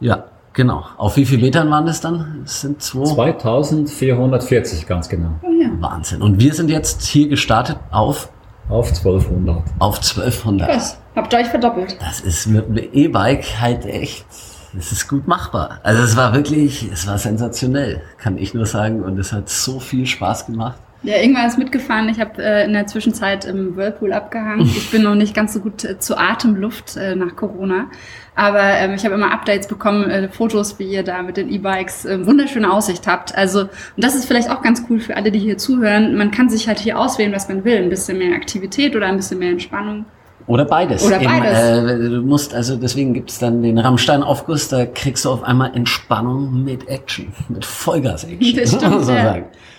Ja, 0.00 0.24
Genau. 0.54 0.84
Auf 0.98 1.16
wie 1.16 1.24
viele 1.24 1.42
Metern 1.42 1.70
waren 1.70 1.86
das 1.86 2.00
dann? 2.00 2.40
Das 2.42 2.60
sind 2.60 2.82
zwei 2.82 3.32
2440 3.32 4.86
ganz 4.86 5.08
genau. 5.08 5.30
Oh 5.42 5.50
ja. 5.50 5.68
Wahnsinn. 5.80 6.20
Und 6.20 6.40
wir 6.40 6.52
sind 6.52 6.68
jetzt 6.68 7.02
hier 7.02 7.28
gestartet 7.28 7.78
auf? 7.90 8.28
Auf 8.68 8.88
1200. 8.88 9.62
Auf 9.78 9.96
1200. 9.96 10.70
Krass. 10.70 10.98
Habt 11.16 11.32
ihr 11.32 11.40
euch 11.40 11.48
verdoppelt. 11.48 11.96
Das 12.00 12.20
ist 12.20 12.46
mit 12.46 12.66
einem 12.66 12.88
E-Bike 12.92 13.60
halt 13.60 13.84
echt, 13.84 14.24
das 14.72 14.92
ist 14.92 15.08
gut 15.08 15.26
machbar. 15.26 15.80
Also 15.82 16.02
es 16.02 16.16
war 16.16 16.32
wirklich, 16.32 16.88
es 16.90 17.06
war 17.06 17.18
sensationell, 17.18 18.02
kann 18.18 18.38
ich 18.38 18.54
nur 18.54 18.66
sagen. 18.66 19.02
Und 19.02 19.18
es 19.18 19.32
hat 19.32 19.48
so 19.48 19.80
viel 19.80 20.06
Spaß 20.06 20.46
gemacht. 20.46 20.78
Ja, 21.04 21.16
irgendwann 21.16 21.46
ist 21.46 21.58
mitgefahren. 21.58 22.08
Ich 22.08 22.20
habe 22.20 22.42
äh, 22.42 22.64
in 22.64 22.72
der 22.72 22.86
Zwischenzeit 22.86 23.44
im 23.44 23.76
Whirlpool 23.76 24.12
abgehangen. 24.12 24.66
Ich 24.76 24.90
bin 24.90 25.02
noch 25.02 25.14
nicht 25.14 25.34
ganz 25.34 25.52
so 25.52 25.60
gut 25.60 25.84
äh, 25.84 25.98
zu 25.98 26.16
Atemluft 26.16 26.96
äh, 26.96 27.14
nach 27.14 27.34
Corona. 27.34 27.86
Aber 28.34 28.62
ähm, 28.62 28.94
ich 28.94 29.04
habe 29.04 29.14
immer 29.14 29.32
Updates 29.32 29.66
bekommen, 29.66 30.10
äh, 30.10 30.28
Fotos, 30.28 30.78
wie 30.78 30.84
ihr 30.84 31.02
da 31.02 31.22
mit 31.22 31.36
den 31.36 31.50
E-Bikes 31.50 32.04
äh, 32.04 32.26
wunderschöne 32.26 32.72
Aussicht 32.72 33.06
habt. 33.06 33.34
Also, 33.34 33.62
und 33.62 33.70
das 33.96 34.14
ist 34.14 34.26
vielleicht 34.26 34.50
auch 34.50 34.62
ganz 34.62 34.84
cool 34.88 35.00
für 35.00 35.16
alle, 35.16 35.30
die 35.30 35.38
hier 35.38 35.58
zuhören. 35.58 36.16
Man 36.16 36.30
kann 36.30 36.48
sich 36.48 36.68
halt 36.68 36.78
hier 36.78 36.98
auswählen, 36.98 37.32
was 37.32 37.48
man 37.48 37.64
will. 37.64 37.76
Ein 37.76 37.90
bisschen 37.90 38.18
mehr 38.18 38.34
Aktivität 38.34 38.96
oder 38.96 39.06
ein 39.06 39.16
bisschen 39.16 39.38
mehr 39.38 39.50
Entspannung. 39.50 40.06
Oder 40.46 40.64
beides. 40.64 41.04
Oder 41.04 41.20
beides. 41.20 41.58
Äh, 41.58 42.10
du 42.10 42.22
musst, 42.22 42.54
also 42.54 42.76
deswegen 42.76 43.14
gibt's 43.14 43.38
dann 43.38 43.62
den 43.62 43.78
Rammstein-Aufguss, 43.78 44.68
da 44.68 44.86
kriegst 44.86 45.24
du 45.24 45.30
auf 45.30 45.42
einmal 45.42 45.74
Entspannung 45.74 46.64
mit 46.64 46.88
Action, 46.88 47.32
mit 47.48 47.64
Vollgas-Action. 47.64 48.56
Das 48.56 48.70
stimmt, 48.74 49.04
so 49.04 49.12
ja. 49.12 49.38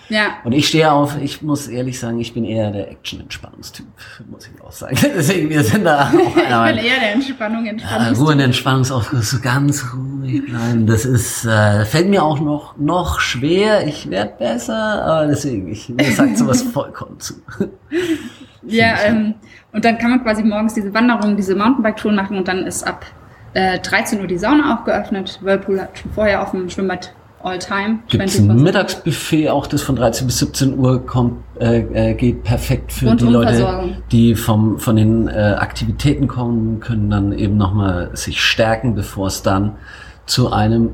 Ja. 0.10 0.38
Und 0.44 0.52
ich 0.52 0.68
stehe 0.68 0.92
auf, 0.92 1.18
ich 1.22 1.42
muss 1.42 1.68
ehrlich 1.68 2.00
sagen, 2.00 2.20
ich 2.20 2.34
bin 2.34 2.44
eher 2.44 2.72
der 2.72 2.92
Action-Entspannungstyp, 2.92 3.86
muss 4.30 4.50
ich 4.54 4.62
auch 4.62 4.72
sagen. 4.72 4.98
Deswegen, 5.02 5.50
wir 5.50 5.64
sind 5.64 5.86
da 5.86 6.08
auch 6.08 6.14
Ich 6.14 6.34
bin 6.34 6.46
eher 6.46 7.00
der 7.00 7.14
Entspannung, 7.14 7.66
Entspannungstyp. 7.66 8.20
Ruhe 8.20 8.34
und 8.34 8.40
Entspannungsaufguss, 8.40 9.32
so 9.32 9.40
ganz 9.40 9.86
ruhig 9.94 10.46
bleiben. 10.46 10.86
Das 10.88 11.06
ist, 11.06 11.46
äh, 11.46 11.86
fällt 11.86 12.10
mir 12.10 12.24
auch 12.24 12.40
noch, 12.40 12.78
noch 12.78 13.20
schwer. 13.20 13.88
Ich 13.88 14.10
werde 14.10 14.34
besser, 14.38 15.04
aber 15.04 15.28
deswegen, 15.28 15.72
ich, 15.72 15.90
mir 15.90 16.12
sagt 16.12 16.38
sowas 16.38 16.62
vollkommen 16.74 17.20
zu. 17.20 17.36
ja, 18.64 18.96
ähm, 19.06 19.36
und 19.72 19.86
dann 19.86 19.98
kann 19.98 20.12
man 20.12 20.22
quasi 20.24 20.44
morgens 20.44 20.74
diese 20.74 20.94
Wanderung, 20.94 21.36
diese 21.36 21.56
Mountainbike-Touren 21.56 22.16
machen 22.16 22.38
und 22.38 22.48
dann 22.48 22.66
ist 22.68 22.84
ab 22.84 23.06
äh, 23.54 23.80
13 23.80 24.20
Uhr 24.20 24.28
die 24.28 24.38
Sauna 24.38 24.78
auch 24.78 24.86
geöffnet. 24.86 25.40
Whirlpool 25.42 25.82
hat 25.82 25.98
schon 25.98 26.12
vorher 26.12 26.42
auf 26.42 26.52
dem 26.52 26.70
Schwimmbad 27.44 27.72
All-Time. 27.72 28.00
Gibt 28.08 28.40
ein 28.40 28.64
Mittagsbuffet, 28.64 29.50
auch 29.50 29.68
das 29.68 29.82
von 29.82 29.96
13 29.96 30.28
bis 30.28 30.40
17 30.40 30.78
Uhr 30.78 31.06
kommt, 31.06 31.44
äh, 31.60 32.12
äh, 32.12 32.14
geht 32.14 32.44
perfekt 32.44 32.92
für 32.92 33.16
die 33.16 33.26
Leute, 33.26 33.96
die 34.12 34.36
vom, 34.36 34.80
von 34.80 34.96
den 34.96 35.28
äh, 35.28 35.56
Aktivitäten 35.58 36.28
kommen, 36.28 36.80
können 36.80 37.10
dann 37.10 37.32
eben 37.34 37.58
nochmal 37.58 38.12
sich 38.14 38.42
stärken, 38.42 38.96
bevor 38.96 39.28
es 39.28 39.42
dann 39.42 39.74
zu 40.26 40.52
einem 40.52 40.92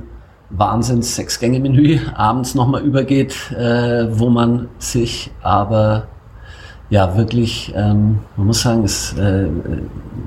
Wahnsinns 0.50 1.16
Sechs-Gänge-Menü 1.16 2.00
abends 2.16 2.56
nochmal 2.56 2.82
übergeht, 2.82 3.52
äh, 3.52 4.08
wo 4.12 4.30
man 4.30 4.68
sich 4.80 5.32
aber 5.42 6.08
ja 6.90 7.16
wirklich, 7.16 7.72
ähm, 7.76 8.20
man 8.36 8.48
muss 8.48 8.62
sagen, 8.62 8.84
es, 8.84 9.14
äh, 9.14 9.46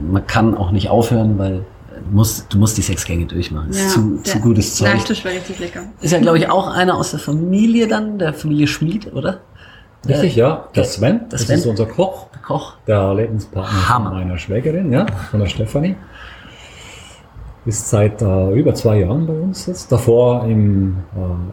man 0.08 0.24
kann 0.28 0.56
auch 0.56 0.70
nicht 0.70 0.88
aufhören, 0.88 1.36
weil 1.38 1.64
musst, 2.12 2.52
du 2.52 2.58
musst 2.58 2.76
die 2.76 2.82
sechs 2.82 3.04
Gänge 3.04 3.26
durchmachen. 3.26 3.68
Das 3.68 3.78
ja, 3.78 3.86
ist 3.86 3.92
zu, 3.92 4.22
zu 4.22 4.40
gutes 4.40 4.76
Zeug. 4.76 4.94
Nachtisch 4.94 5.24
war 5.24 5.32
richtig 5.32 5.58
lecker. 5.58 5.84
Ist 6.00 6.12
ja, 6.12 6.18
glaube 6.18 6.38
ich, 6.38 6.48
auch 6.48 6.68
einer 6.68 6.96
aus 6.96 7.10
der 7.10 7.20
Familie 7.20 7.88
dann, 7.88 8.18
der 8.18 8.34
Familie 8.34 8.66
Schmied, 8.66 9.12
oder? 9.12 9.40
Richtig, 10.06 10.36
ja. 10.36 10.68
Der 10.74 10.84
Sven, 10.84 11.22
das 11.30 11.42
Sven. 11.42 11.58
ist 11.58 11.66
unser 11.66 11.86
Koch. 11.86 12.26
Der 12.34 12.42
Koch. 12.42 12.74
Der 12.86 13.14
Lebenspartner 13.14 13.88
Hammer. 13.88 14.10
meiner 14.10 14.36
Schwägerin, 14.36 14.92
ja, 14.92 15.06
von 15.30 15.40
der 15.40 15.46
Stefanie. 15.46 15.96
Ist 17.64 17.88
seit 17.90 18.20
äh, 18.20 18.50
über 18.52 18.74
zwei 18.74 18.98
Jahren 19.00 19.26
bei 19.26 19.34
uns 19.34 19.66
jetzt. 19.66 19.92
Davor 19.92 20.44
im 20.46 20.96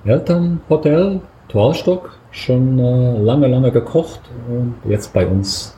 äh, 0.05 0.09
Elternhotel 0.09 1.21
Toalstock 1.49 2.17
schon 2.31 2.79
äh, 2.79 3.17
lange, 3.19 3.47
lange 3.47 3.71
gekocht 3.71 4.21
und 4.47 4.75
jetzt 4.89 5.13
bei 5.13 5.27
uns 5.27 5.75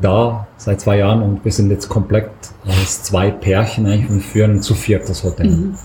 da 0.00 0.46
seit 0.56 0.80
zwei 0.80 0.98
Jahren 0.98 1.22
und 1.22 1.44
wir 1.44 1.52
sind 1.52 1.70
jetzt 1.70 1.88
komplett 1.88 2.30
als 2.66 3.04
zwei 3.04 3.30
Pärchen 3.30 3.86
eigentlich 3.86 4.10
und 4.10 4.20
führen 4.20 4.60
zu 4.60 4.74
viert 4.74 5.08
das 5.08 5.22
Hotel. 5.22 5.50
Mhm. 5.50 5.78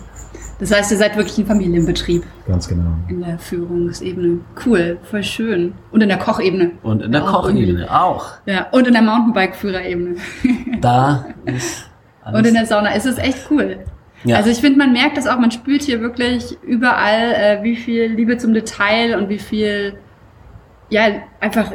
Das 0.60 0.74
heißt, 0.74 0.92
ihr 0.92 0.98
seid 0.98 1.16
wirklich 1.16 1.38
ein 1.38 1.46
Familienbetrieb 1.46 2.24
Ganz 2.46 2.68
genau. 2.68 2.92
in 3.08 3.22
der 3.22 3.40
Führungsebene. 3.40 4.40
Cool, 4.66 4.98
voll 5.04 5.24
schön. 5.24 5.74
Und 5.92 6.02
in 6.02 6.10
der 6.10 6.18
Kochebene. 6.18 6.72
Und 6.84 7.02
in 7.02 7.14
der 7.14 7.24
Auch 7.24 7.44
Kochebene 7.44 7.90
auch. 7.90 8.32
Ja, 8.46 8.68
und 8.72 8.86
in 8.86 8.94
der 8.94 9.02
Mountainbike-Führerebene. 9.02 10.16
Da 10.82 11.26
ist 11.46 11.90
Und 12.26 12.46
in 12.46 12.54
der 12.54 12.66
Sauna. 12.66 12.94
Es 12.94 13.06
ist 13.06 13.20
echt 13.20 13.48
cool. 13.52 13.80
Ja. 14.24 14.36
Also 14.38 14.50
ich 14.50 14.58
finde, 14.60 14.80
man 14.80 14.92
merkt 14.92 15.18
das 15.18 15.28
auch, 15.28 15.40
man 15.40 15.52
spürt 15.52 15.84
hier 15.84 16.02
wirklich 16.02 16.58
überall, 16.62 17.34
äh, 17.34 17.64
wie 17.64 17.76
viel 17.76 18.08
Liebe 18.08 18.38
zum 18.38 18.54
Detail 18.54 19.18
und 19.18 19.30
wie 19.30 19.40
viel, 19.40 19.94
ja, 20.90 21.04
einfach 21.40 21.72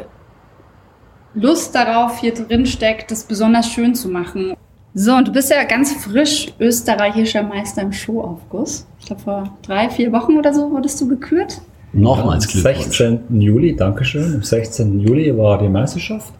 Lust 1.35 1.75
darauf 1.75 2.19
hier 2.19 2.33
drin 2.33 2.65
steckt, 2.65 3.11
das 3.11 3.23
besonders 3.23 3.69
schön 3.69 3.93
zu 3.93 4.09
machen. 4.09 4.53
So, 4.93 5.13
und 5.13 5.27
du 5.27 5.31
bist 5.33 5.51
ja 5.51 5.63
ganz 5.65 5.93
frisch 5.93 6.47
österreichischer 6.59 7.43
Meister 7.43 7.81
im 7.81 7.91
Showaufguss. 7.91 8.87
Ich 8.99 9.07
glaube, 9.07 9.21
vor 9.21 9.57
drei, 9.61 9.89
vier 9.89 10.11
Wochen 10.13 10.37
oder 10.37 10.53
so 10.53 10.71
wurdest 10.71 11.01
du 11.01 11.07
gekürt. 11.09 11.59
Nochmals 11.91 12.45
Am 12.45 12.61
Glückwunsch. 12.61 12.97
16. 12.97 13.41
Juli, 13.41 13.75
Dankeschön. 13.75 14.35
Am 14.35 14.43
16. 14.43 14.99
Juli 15.01 15.37
war 15.37 15.57
die 15.59 15.67
Meisterschaft. 15.67 16.33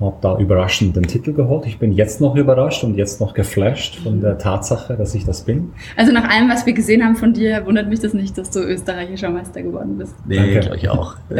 Hab 0.00 0.20
da 0.20 0.36
überraschend 0.38 0.94
den 0.94 1.04
Titel 1.04 1.32
geholt. 1.32 1.64
Ich 1.64 1.78
bin 1.78 1.92
jetzt 1.92 2.20
noch 2.20 2.36
überrascht 2.36 2.84
und 2.84 2.96
jetzt 2.96 3.18
noch 3.20 3.32
geflasht 3.32 3.96
von 4.02 4.20
der 4.20 4.36
Tatsache, 4.36 4.94
dass 4.94 5.14
ich 5.14 5.24
das 5.24 5.42
bin. 5.42 5.72
Also 5.96 6.12
nach 6.12 6.28
allem, 6.28 6.50
was 6.50 6.66
wir 6.66 6.74
gesehen 6.74 7.02
haben 7.02 7.16
von 7.16 7.32
dir, 7.32 7.64
wundert 7.64 7.88
mich 7.88 8.00
das 8.00 8.12
nicht, 8.12 8.36
dass 8.36 8.50
du 8.50 8.58
österreichischer 8.60 9.30
Meister 9.30 9.62
geworden 9.62 9.96
bist. 9.96 10.14
Nee, 10.26 10.36
Danke. 10.36 10.60
glaube 10.60 10.76
ich 10.76 10.88
auch. 10.90 11.16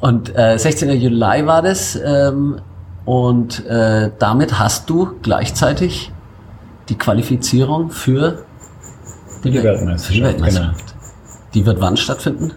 Und 0.00 0.36
äh, 0.36 0.58
16. 0.58 0.90
Juli 0.90 1.46
war 1.46 1.62
das. 1.62 1.98
Ähm, 2.04 2.60
und 3.04 3.64
äh, 3.66 4.10
damit 4.18 4.58
hast 4.58 4.90
du 4.90 5.10
gleichzeitig 5.22 6.12
die 6.88 6.98
Qualifizierung 6.98 7.90
für 7.90 8.44
Für 9.42 9.50
die 9.50 9.62
Weltmeisterschaft, 9.62 10.14
die 10.14 10.22
Weltmeisterschaft. 10.22 10.94
Die 11.54 11.66
wird 11.66 11.80
wann 11.80 11.96
stattfinden? 11.96 12.52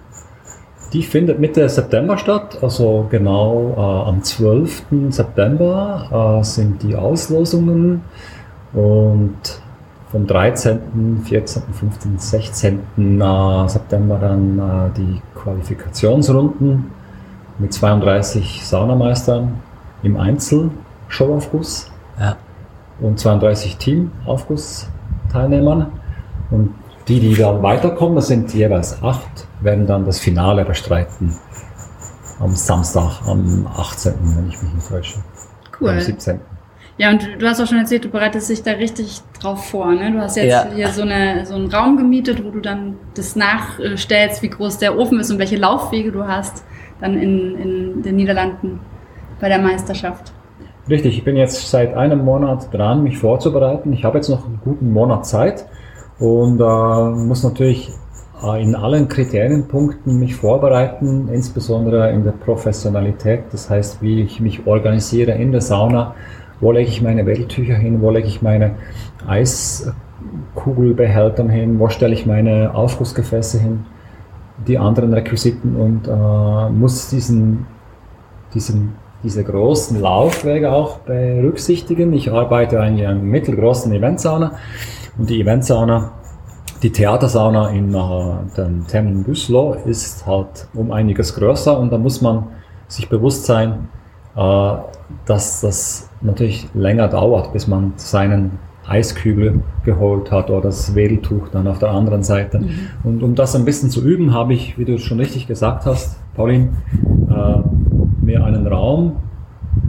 Die 0.91 1.03
findet 1.03 1.39
Mitte 1.39 1.69
September 1.69 2.17
statt, 2.17 2.57
also 2.63 3.05
genau 3.11 3.75
äh, 3.77 4.09
am 4.09 4.23
12. 4.23 4.85
September 5.09 6.39
äh, 6.39 6.43
sind 6.43 6.81
die 6.81 6.95
Auslosungen 6.95 8.01
und 8.73 9.37
vom 10.11 10.25
13., 10.25 11.21
14., 11.25 11.61
15., 11.71 12.17
16. 12.17 12.79
äh, 13.21 13.69
September 13.69 14.17
dann 14.17 14.57
äh, 14.57 14.97
die 14.97 15.21
Qualifikationsrunden 15.35 16.98
mit 17.59 17.73
32 17.73 18.65
Saunameistern 18.65 19.59
im 20.03 20.17
Einzel-Showaufguss 20.17 21.89
Ja. 22.19 22.35
und 23.01 23.19
32 23.19 23.77
Team-Aufgussteilnehmern. 23.77 25.91
Und 26.51 26.73
die, 27.07 27.19
die 27.19 27.35
dann 27.35 27.61
weiterkommen, 27.63 28.15
das 28.15 28.27
sind 28.27 28.53
jeweils 28.53 29.01
acht, 29.03 29.47
werden 29.61 29.85
dann 29.87 30.05
das 30.05 30.19
Finale 30.19 30.63
bestreiten. 30.65 31.33
Am 32.39 32.55
Samstag, 32.55 33.19
am 33.27 33.67
18., 33.77 34.13
wenn 34.21 34.49
ich 34.49 34.61
mich 34.61 34.73
nicht 34.73 34.87
täusche. 34.87 35.19
Cool. 35.79 35.89
Am 35.91 35.99
17. 35.99 36.39
Ja, 36.97 37.11
und 37.11 37.21
du 37.39 37.47
hast 37.47 37.61
auch 37.61 37.67
schon 37.67 37.77
erzählt, 37.77 38.03
du 38.05 38.09
bereitest 38.09 38.49
dich 38.49 38.61
da 38.63 38.71
richtig 38.71 39.21
drauf 39.41 39.69
vor. 39.69 39.91
Ne? 39.93 40.11
Du 40.11 40.19
hast 40.19 40.35
jetzt 40.35 40.51
Ja. 40.51 40.65
hier 40.73 40.89
so, 40.89 41.03
eine, 41.03 41.45
so 41.45 41.55
einen 41.55 41.71
Raum 41.71 41.95
gemietet, 41.97 42.43
wo 42.43 42.49
du 42.51 42.59
dann 42.59 42.95
das 43.15 43.35
nachstellst, 43.37 44.41
wie 44.41 44.49
groß 44.49 44.79
der 44.79 44.97
Ofen 44.97 45.17
ist 45.19 45.31
und 45.31 45.39
welche 45.39 45.55
Laufwege 45.55 46.11
du 46.11 46.27
hast, 46.27 46.63
dann 46.99 47.17
in, 47.17 47.57
in 47.57 48.03
den 48.03 48.15
Niederlanden 48.15 48.79
bei 49.39 49.49
der 49.49 49.59
Meisterschaft. 49.59 50.33
Richtig, 50.89 51.17
ich 51.17 51.23
bin 51.23 51.35
jetzt 51.35 51.69
seit 51.69 51.93
einem 51.93 52.25
Monat 52.25 52.73
dran, 52.73 53.03
mich 53.03 53.17
vorzubereiten. 53.17 53.93
Ich 53.93 54.03
habe 54.03 54.17
jetzt 54.17 54.29
noch 54.29 54.45
einen 54.45 54.59
guten 54.63 54.91
Monat 54.91 55.25
Zeit 55.25 55.65
und 56.17 56.59
äh, 56.59 57.25
muss 57.25 57.43
natürlich 57.43 57.91
äh, 58.43 58.61
in 58.61 58.75
allen 58.75 59.07
Kriterienpunkten 59.07 60.19
mich 60.19 60.35
vorbereiten, 60.35 61.29
insbesondere 61.31 62.11
in 62.11 62.23
der 62.23 62.31
Professionalität. 62.31 63.43
Das 63.51 63.69
heißt, 63.69 64.01
wie 64.01 64.21
ich 64.21 64.39
mich 64.39 64.65
organisiere 64.65 65.33
in 65.33 65.51
der 65.51 65.61
Sauna, 65.61 66.15
wo 66.59 66.71
lege 66.71 66.89
ich 66.89 67.01
meine 67.01 67.25
Wedeltücher 67.25 67.75
hin, 67.75 68.01
wo 68.01 68.11
lege 68.11 68.27
ich 68.27 68.41
meine 68.41 68.75
Eiskugelbehälter 69.27 71.47
hin, 71.49 71.79
wo 71.79 71.89
stelle 71.89 72.13
ich 72.13 72.25
meine 72.25 72.73
Aufgussgefäße 72.73 73.59
hin, 73.59 73.85
die 74.67 74.77
anderen 74.77 75.13
Requisiten 75.13 75.75
und 75.75 76.07
äh, 76.07 76.69
muss 76.69 77.09
diesen, 77.09 77.65
diesen, 78.53 78.95
diese 79.23 79.43
großen 79.43 79.99
Laufwege 79.99 80.71
auch 80.71 80.99
berücksichtigen. 80.99 82.13
Ich 82.13 82.31
arbeite 82.31 82.79
eigentlich 82.79 83.07
an 83.07 83.17
einer 83.17 83.23
mittelgroßen 83.23 83.91
Eventsauna 83.93 84.53
und 85.17 85.29
die 85.29 85.41
Eventsauna, 85.41 86.11
die 86.81 86.91
Theatersauna 86.91 87.69
in 87.69 87.93
äh, 87.93 88.55
dem 88.57 88.87
Termin 88.87 89.23
Büslow 89.23 89.75
ist 89.85 90.25
halt 90.25 90.67
um 90.73 90.91
einiges 90.91 91.35
größer 91.35 91.77
und 91.77 91.91
da 91.91 91.97
muss 91.97 92.21
man 92.21 92.47
sich 92.87 93.09
bewusst 93.09 93.45
sein, 93.45 93.89
äh, 94.35 94.75
dass 95.25 95.61
das 95.61 96.09
natürlich 96.21 96.67
länger 96.73 97.07
dauert, 97.07 97.53
bis 97.53 97.67
man 97.67 97.93
seinen 97.95 98.59
Eiskübel 98.87 99.61
geholt 99.83 100.31
hat 100.31 100.49
oder 100.49 100.61
das 100.61 100.95
Wedeltuch 100.95 101.49
dann 101.49 101.67
auf 101.67 101.79
der 101.79 101.91
anderen 101.91 102.23
Seite. 102.23 102.61
Und 103.03 103.21
um 103.23 103.35
das 103.35 103.55
ein 103.55 103.65
bisschen 103.65 103.89
zu 103.89 104.03
üben, 104.03 104.33
habe 104.33 104.53
ich, 104.53 104.77
wie 104.77 104.85
du 104.85 104.97
schon 104.97 105.19
richtig 105.19 105.47
gesagt 105.47 105.85
hast, 105.85 106.19
Pauline, 106.35 106.69
äh, 107.29 108.25
mir 108.25 108.43
einen 108.43 108.65
Raum 108.67 109.17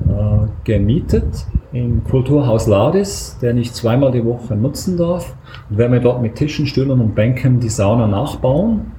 äh, 0.08 0.46
gemietet 0.64 1.46
im 1.72 2.02
Kulturhaus 2.04 2.66
Ladis, 2.66 3.38
den 3.40 3.58
ich 3.58 3.72
zweimal 3.72 4.10
die 4.10 4.24
Woche 4.24 4.56
nutzen 4.56 4.96
darf 4.96 5.34
und 5.68 5.78
werde 5.78 5.94
mir 5.94 6.00
dort 6.00 6.20
mit 6.20 6.34
Tischen, 6.34 6.66
Stühlen 6.66 7.00
und 7.00 7.14
Bänken 7.14 7.60
die 7.60 7.68
Sauna 7.68 8.06
nachbauen, 8.06 8.92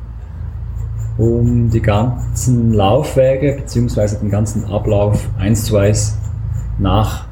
um 1.17 1.69
die 1.69 1.81
ganzen 1.81 2.73
Laufwege 2.73 3.57
bzw. 3.57 4.19
den 4.21 4.29
ganzen 4.29 4.65
Ablauf 4.65 5.29
eins 5.37 5.65
zu 5.65 5.77
eins 5.77 6.17
nach 6.79 7.25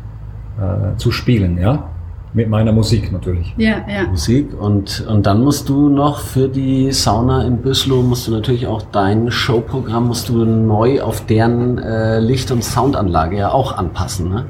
äh, 0.59 0.97
zu 0.97 1.11
spielen, 1.11 1.57
ja, 1.57 1.89
mit 2.33 2.49
meiner 2.49 2.71
Musik 2.71 3.11
natürlich. 3.11 3.53
Ja, 3.57 3.85
ja. 3.87 4.07
Musik 4.09 4.49
und, 4.59 5.05
und 5.09 5.25
dann 5.25 5.43
musst 5.43 5.69
du 5.69 5.89
noch 5.89 6.19
für 6.19 6.47
die 6.47 6.91
Sauna 6.91 7.43
in 7.43 7.57
Büslow 7.57 8.01
musst 8.01 8.27
du 8.27 8.31
natürlich 8.31 8.67
auch 8.67 8.83
dein 8.91 9.31
Showprogramm 9.31 10.07
musst 10.07 10.29
du 10.29 10.45
neu 10.45 11.01
auf 11.01 11.25
deren 11.25 11.79
äh, 11.79 12.19
Licht- 12.19 12.51
und 12.51 12.63
Soundanlage 12.63 13.37
ja 13.37 13.51
auch 13.51 13.77
anpassen, 13.77 14.29
ne? 14.29 14.45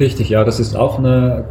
Richtig, 0.00 0.30
ja, 0.30 0.42
das 0.42 0.58
ist 0.58 0.74
auch 0.74 0.98
eine 0.98 1.44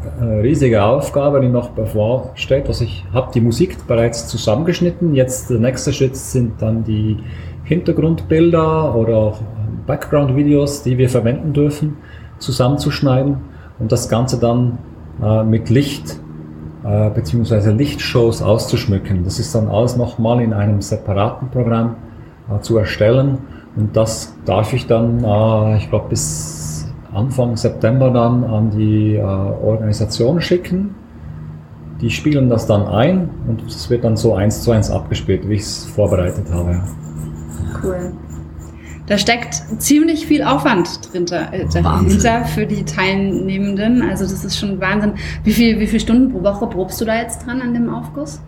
riesige 0.44 0.84
Aufgabe, 0.84 1.42
die 1.42 1.48
noch 1.48 1.70
bevorsteht. 1.70 2.68
Also 2.68 2.84
ich 2.84 3.06
habe 3.14 3.32
die 3.34 3.40
Musik 3.40 3.88
bereits 3.88 4.28
zusammengeschnitten. 4.28 5.14
Jetzt 5.14 5.52
der 5.52 5.60
nächste 5.60 5.94
Schritt 5.94 6.18
sind 6.18 6.60
dann 6.60 6.84
die 6.84 7.18
Hintergrundbilder 7.66 8.96
oder 8.96 9.16
auch 9.16 9.42
Background-Videos, 9.86 10.84
die 10.84 10.98
wir 10.98 11.10
verwenden 11.10 11.54
dürfen, 11.54 11.98
zusammenzuschneiden 12.40 13.38
und 13.78 13.92
das 13.92 14.10
Ganze 14.10 14.40
dann 14.40 14.80
äh, 15.21 15.43
mit 15.43 15.69
Licht 15.69 16.19
äh, 16.84 17.10
bzw. 17.10 17.71
Lichtshows 17.71 18.41
auszuschmücken. 18.41 19.24
Das 19.24 19.39
ist 19.39 19.54
dann 19.54 19.67
alles 19.67 19.95
nochmal 19.97 20.41
in 20.41 20.54
einem 20.54 20.82
separaten 20.82 21.50
Programm 21.50 21.95
äh, 22.50 22.60
zu 22.62 22.78
erstellen 22.78 23.39
und 23.76 23.95
das 23.95 24.36
darf 24.45 24.74
ich 24.74 24.86
dann, 24.86 25.19
ich 25.78 25.89
glaube, 25.89 26.10
bis 26.10 26.91
Anfang 27.13 27.56
September 27.56 28.10
dann 28.10 28.43
an 28.43 28.69
die 28.69 29.17
Organisation 29.17 30.41
schicken. 30.41 30.93
Die 32.02 32.10
spielen 32.10 32.50
das 32.50 32.67
dann 32.67 32.86
ein 32.86 33.30
und 33.47 33.63
es 33.65 33.89
wird 33.89 34.04
dann 34.04 34.17
so 34.17 34.36
eins 34.36 34.63
zu 34.63 34.71
eins 34.71 34.91
abgespielt, 34.91 35.47
wie 35.47 35.54
ich 35.54 35.62
es 35.62 35.86
vorbereitet 35.86 36.52
habe. 36.52 36.82
Cool. 37.82 38.12
Da 39.08 39.18
steckt 39.18 39.56
ziemlich 39.80 40.26
viel 40.26 40.44
Aufwand 40.44 41.12
drinter, 41.12 41.52
äh, 41.54 41.66
dahinter 41.66 42.46
für 42.46 42.66
die 42.66 42.84
Teilnehmenden. 42.86 44.02
Also 44.04 44.24
das 44.24 44.46
ist 44.46 44.58
schon 44.58 44.80
Wahnsinn. 44.80 45.14
Wie, 45.44 45.54
viel, 45.54 45.80
wie 45.80 45.88
viele 45.88 46.00
Stunden 46.00 46.32
pro 46.32 46.44
Woche 46.44 46.68
probst 46.68 47.02
du 47.02 47.06
da 47.06 47.16
jetzt 47.16 47.46
dran 47.46 47.62
an 47.62 47.74
dem 47.74 47.94
Aufguss? 47.94 48.42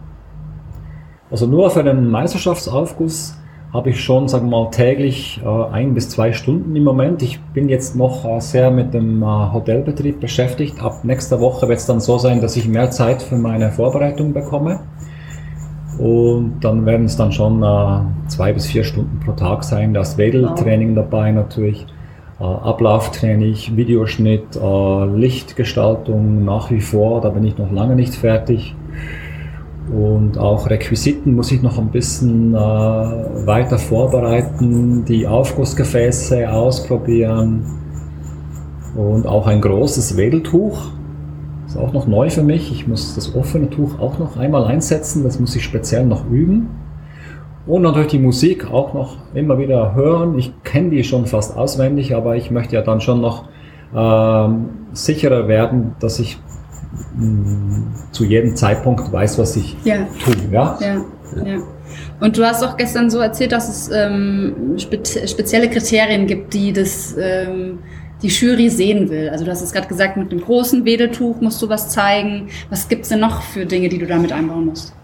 Also 1.32 1.48
nur 1.48 1.72
für 1.72 1.84
den 1.84 2.10
Meisterschaftsaufguss 2.10 3.38
habe 3.74 3.89
ich 3.89 4.04
schon, 4.04 4.28
sagen 4.28 4.52
wir 4.52 4.66
mal, 4.66 4.70
täglich 4.70 5.42
äh, 5.44 5.48
ein 5.48 5.96
bis 5.96 6.10
zwei 6.10 6.32
Stunden 6.32 6.76
im 6.76 6.84
Moment. 6.84 7.24
Ich 7.24 7.42
bin 7.42 7.70
jetzt 7.70 7.96
noch 7.96 8.24
äh, 8.24 8.39
sehr 8.39 8.70
mit 8.70 8.94
dem 8.94 9.24
äh, 9.24 9.26
Hotelbetrieb 9.26 10.20
beschäftigt. 10.20 10.80
Ab 10.80 11.04
nächster 11.04 11.39
Woche 11.39 11.68
wird 11.68 11.80
es 11.80 11.88
dann 11.88 12.00
so 12.00 12.20
sein, 12.20 12.39
dass 12.39 12.56
ich 12.56 12.68
mehr 12.68 12.92
Zeit 12.92 13.24
für 13.24 13.36
meine 13.36 13.72
Vorbereitung 13.72 14.32
bekomme. 14.32 14.82
Und 15.97 16.60
dann 16.62 16.86
werden 16.86 17.06
es 17.06 17.15
dann 17.15 17.32
schon 17.32 17.62
äh, 17.62 18.27
zwei 18.27 18.53
bis 18.53 18.65
vier 18.65 18.84
Stunden 18.84 19.19
pro 19.19 19.34
Tag 19.34 19.63
sein. 19.63 19.93
Da 19.93 20.01
ist 20.01 20.17
Wedeltraining 20.17 20.95
dabei 20.95 21.32
natürlich, 21.32 21.86
äh, 22.39 22.43
Ablauftraining, 22.43 23.56
Videoschnitt, 23.75 24.56
äh, 24.56 25.06
Lichtgestaltung 25.06 26.43
nach 26.45 26.71
wie 26.71 26.82
vor. 26.82 27.21
Da 27.21 27.29
bin 27.29 27.43
ich 27.43 27.58
noch 27.58 27.71
lange 27.71 27.95
nicht 27.95 28.15
fertig. 28.15 28.75
Und 29.91 30.38
auch 30.38 30.69
Requisiten 30.69 31.36
muss 31.36 31.51
ich 31.51 31.62
noch 31.62 31.77
ein 31.77 31.89
bisschen 31.89 32.53
äh, 32.53 32.58
weiter 32.58 33.77
vorbereiten, 33.77 35.03
die 35.06 35.27
Aufgussgefäße 35.27 36.49
ausprobieren 36.51 37.65
und 38.95 39.27
auch 39.27 39.45
ein 39.47 39.60
großes 39.60 40.15
Wedeltuch. 40.17 40.91
Ist 41.74 41.80
auch 41.80 41.92
noch 41.92 42.06
neu 42.06 42.30
für 42.30 42.44
mich. 42.44 42.72
Ich 42.72 42.88
muss 42.88 43.16
das 43.16 43.36
offene 43.36 43.68
Tuch 43.68 43.98
auch 43.98 44.20
noch 44.20 44.38
einmal 44.38 44.66
einsetzen. 44.66 45.24
Das 45.24 45.40
muss 45.40 45.56
ich 45.56 45.64
speziell 45.64 46.06
noch 46.06 46.30
üben. 46.30 46.70
Und 47.66 47.82
natürlich 47.82 48.12
die 48.12 48.20
Musik 48.20 48.70
auch 48.72 48.94
noch 48.94 49.18
immer 49.34 49.58
wieder 49.58 49.96
hören. 49.96 50.38
Ich 50.38 50.54
kenne 50.64 50.92
die 50.92 51.04
schon 51.04 51.26
fast 51.26 51.58
auswendig, 51.58 52.16
aber 52.16 52.36
ich 52.36 52.52
möchte 52.52 52.76
ja 52.76 52.84
dann 52.84 53.02
schon 53.02 53.22
noch 53.22 53.46
ähm, 53.96 54.70
sicherer 54.92 55.48
werden, 55.48 55.96
dass 56.00 56.20
ich 56.20 56.38
mh, 57.18 57.26
mm, 57.26 57.94
zu 58.12 58.24
jedem 58.24 58.56
Zeitpunkt 58.56 59.12
weiß, 59.12 59.40
was 59.40 59.56
ich 59.56 59.76
Ja. 59.84 60.06
tue. 60.24 60.36
Ja? 60.52 60.78
Ja, 60.80 60.96
ja. 61.44 61.58
Und 62.20 62.38
du 62.38 62.46
hast 62.46 62.64
auch 62.64 62.78
gestern 62.78 63.10
so 63.10 63.18
erzählt, 63.18 63.52
dass 63.52 63.68
es 63.68 63.90
ähm, 63.92 64.76
spe 64.78 65.00
spezielle 65.26 65.72
Kriterien 65.72 66.28
gibt, 66.28 66.54
die 66.54 66.72
das 66.72 67.16
ähm, 67.20 67.80
die 68.24 68.30
Jury 68.30 68.70
sehen 68.70 69.10
will. 69.10 69.30
Also 69.30 69.46
du 69.46 69.52
hast 69.52 69.62
es 69.62 69.74
gerade 69.74 69.88
gesagt, 69.88 70.18
mit 70.18 70.32
dem 70.32 70.42
großen 70.42 70.86
Wedeltuch 70.86 71.42
musst 71.42 71.62
du 71.62 71.70
was 71.70 71.90
zeigen. 71.90 72.48
Was 72.70 72.88
gibt's 72.88 73.10
denn 73.10 73.20
noch 73.20 73.42
für 73.42 73.66
Dinge, 73.66 73.90
die 73.90 74.00
du 74.00 74.08
damit 74.08 74.32
einbauen 74.32 74.68
musst? 74.68 74.96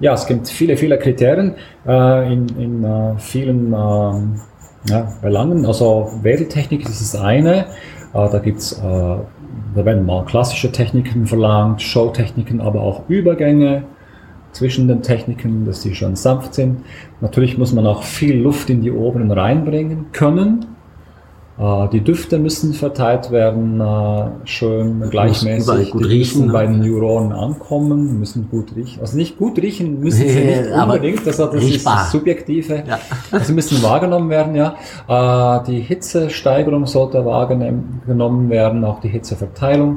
Ja, 0.00 0.14
es 0.14 0.26
gibt 0.26 0.48
viele, 0.48 0.76
viele 0.76 0.98
Kriterien 0.98 1.54
äh, 1.86 2.32
in, 2.32 2.48
in 2.58 2.82
äh, 2.82 3.18
vielen 3.18 3.66
ähm, 3.66 4.40
ja, 4.88 5.12
Belangen. 5.22 5.64
Also 5.64 6.10
Wedeltechnik 6.22 6.88
ist 6.88 7.00
das 7.00 7.20
eine. 7.20 7.66
Äh, 8.14 8.30
da 8.30 8.38
gibt's, 8.38 8.72
äh, 8.72 8.80
da 8.80 9.84
werden 9.84 10.04
mal 10.04 10.24
klassische 10.24 10.72
Techniken 10.72 11.26
verlangt, 11.26 11.82
Showtechniken, 11.82 12.60
aber 12.60 12.80
auch 12.80 13.08
Übergänge 13.08 13.84
zwischen 14.52 14.88
den 14.88 15.02
Techniken, 15.02 15.64
dass 15.66 15.82
die 15.82 15.94
schon 15.94 16.16
sanft 16.16 16.54
sind. 16.54 16.80
Natürlich 17.20 17.56
muss 17.56 17.72
man 17.72 17.86
auch 17.86 18.02
viel 18.02 18.40
Luft 18.40 18.70
in 18.70 18.82
die 18.82 18.90
Oberen 18.90 19.30
reinbringen 19.30 20.06
können. 20.12 20.66
Äh, 21.58 21.88
Die 21.92 22.00
Düfte 22.00 22.38
müssen 22.38 22.72
verteilt 22.72 23.30
werden, 23.30 23.80
äh, 23.80 24.46
schön 24.46 25.02
gleichmäßig. 25.10 25.90
gut 25.90 26.04
die 26.04 26.08
riechen, 26.08 26.18
müssen 26.18 26.46
ne? 26.46 26.52
bei 26.52 26.66
den 26.66 26.80
Neuronen 26.80 27.32
ankommen, 27.32 28.18
müssen 28.18 28.48
gut 28.50 28.74
riechen. 28.74 29.00
Also 29.00 29.16
nicht 29.16 29.36
gut 29.38 29.58
riechen 29.58 30.00
müssen 30.00 30.28
sie 30.28 30.44
nicht 30.44 30.70
unbedingt, 30.70 31.26
das, 31.26 31.36
das 31.36 31.54
ist 31.54 31.86
das 31.86 32.10
Subjektive. 32.10 32.82
Ja. 32.86 32.98
Sie 33.40 33.52
müssen 33.52 33.82
wahrgenommen 33.82 34.30
werden, 34.30 34.54
ja. 34.54 34.76
Äh, 35.08 35.64
Die 35.66 35.80
Hitzesteigerung 35.80 36.86
sollte 36.86 37.24
wahrgenommen 37.24 38.48
werden, 38.50 38.84
auch 38.84 39.00
die 39.00 39.08
Hitzeverteilung. 39.08 39.96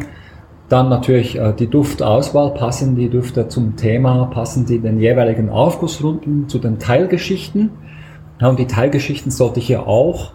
Dann 0.68 0.90
natürlich 0.90 1.40
die 1.60 1.68
Duftauswahl. 1.68 2.56
Passen 2.56 2.96
die 2.96 3.08
Düfte 3.08 3.48
zum 3.48 3.76
Thema? 3.76 4.26
Passen 4.26 4.66
die 4.66 4.80
den 4.80 5.00
jeweiligen 5.00 5.50
Aufgussrunden 5.50 6.50
zu 6.50 6.58
den 6.58 6.80
Teilgeschichten? 6.80 7.70
Und 8.42 8.58
die 8.58 8.66
Teilgeschichten 8.66 9.32
sollte 9.32 9.60
ich 9.60 9.70
ja 9.70 9.86
auch 9.86 10.32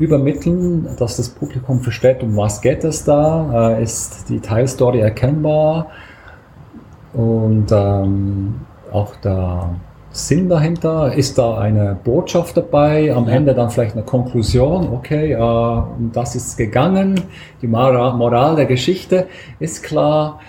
übermitteln, 0.00 0.88
dass 0.98 1.18
das 1.18 1.28
Publikum 1.28 1.80
versteht, 1.80 2.22
um 2.22 2.36
was 2.36 2.60
geht 2.60 2.82
es 2.82 3.04
da? 3.04 3.76
Äh, 3.76 3.82
ist 3.82 4.28
die 4.28 4.40
Teilstory 4.40 5.00
erkennbar? 5.00 5.86
Und 7.12 7.66
ähm, 7.70 8.54
auch 8.90 9.14
der 9.16 9.70
Sinn 10.12 10.48
dahinter, 10.48 11.12
ist 11.14 11.38
da 11.38 11.58
eine 11.58 11.96
Botschaft 12.02 12.56
dabei, 12.56 13.14
am 13.14 13.28
Ja. 13.28 13.34
Ende 13.34 13.54
dann 13.54 13.70
vielleicht 13.70 13.94
eine 13.94 14.02
Konklusion, 14.02 14.88
okay, 14.92 15.32
äh, 15.32 15.36
um 15.38 16.10
das 16.12 16.34
ist 16.34 16.56
gegangen, 16.56 17.20
die 17.62 17.68
Mora- 17.68 18.12
Moral 18.16 18.56
der 18.56 18.66
Geschichte 18.66 19.26
ist 19.60 19.84
klar. 19.84 20.40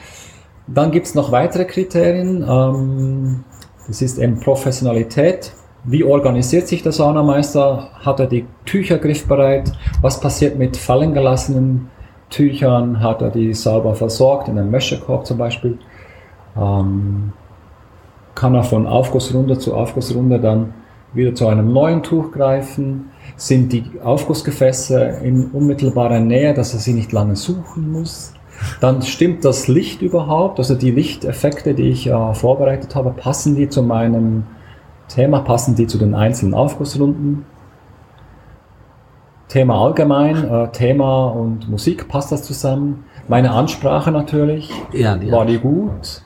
Dann 0.67 0.89
gibt 0.91 1.05
es 1.07 1.13
noch 1.13 1.31
weitere 1.31 1.65
Kriterien, 1.65 2.43
ähm, 2.47 3.43
das 3.87 4.01
ist 4.01 4.17
eben 4.17 4.39
Professionalität. 4.39 5.51
Wie 5.83 6.03
organisiert 6.03 6.67
sich 6.67 6.83
der 6.83 6.91
Saunameister? 6.91 7.89
Hat 8.05 8.19
er 8.19 8.27
die 8.27 8.45
Tücher 8.65 8.99
griffbereit? 8.99 9.71
Was 10.01 10.19
passiert 10.19 10.57
mit 10.57 10.77
fallen 10.77 11.13
gelassenen 11.13 11.89
Tüchern? 12.29 13.01
Hat 13.01 13.21
er 13.21 13.31
die 13.31 13.53
sauber 13.55 13.95
versorgt, 13.95 14.47
in 14.47 14.59
einem 14.59 14.71
Wäschekorb 14.71 15.25
zum 15.25 15.39
Beispiel? 15.39 15.79
Ähm, 16.55 17.33
kann 18.35 18.53
er 18.53 18.63
von 18.63 18.85
Aufgussrunde 18.85 19.57
zu 19.57 19.73
Aufgussrunde 19.73 20.39
dann 20.39 20.73
wieder 21.13 21.33
zu 21.33 21.47
einem 21.47 21.73
neuen 21.73 22.03
Tuch 22.03 22.31
greifen? 22.31 23.09
Sind 23.35 23.73
die 23.73 23.85
Aufgussgefäße 24.03 25.19
in 25.23 25.49
unmittelbarer 25.51 26.19
Nähe, 26.19 26.53
dass 26.53 26.73
er 26.73 26.79
sie 26.79 26.93
nicht 26.93 27.11
lange 27.11 27.35
suchen 27.35 27.91
muss? 27.91 28.33
Dann 28.81 29.01
stimmt 29.01 29.43
das 29.43 29.67
Licht 29.67 30.03
überhaupt, 30.03 30.59
also 30.59 30.75
die 30.75 30.91
Lichteffekte, 30.91 31.73
die 31.73 31.89
ich 31.89 32.05
äh, 32.05 32.33
vorbereitet 32.35 32.93
habe, 32.93 33.09
passen 33.09 33.55
die 33.55 33.67
zu 33.67 33.81
meinem 33.81 34.43
Thema, 35.13 35.39
passen 35.41 35.75
die 35.75 35.87
zu 35.87 35.97
den 35.97 36.13
einzelnen 36.15 36.53
Aufgussrunden? 36.53 37.45
Thema 39.49 39.81
allgemein, 39.83 40.49
äh, 40.49 40.71
Thema 40.71 41.27
und 41.27 41.69
Musik, 41.69 42.07
passt 42.07 42.31
das 42.31 42.43
zusammen? 42.43 43.03
Meine 43.27 43.51
Ansprache 43.51 44.11
natürlich, 44.11 44.71
Ja, 44.93 45.17
die 45.17 45.29
war 45.31 45.45
die 45.45 45.57
gut? 45.59 46.21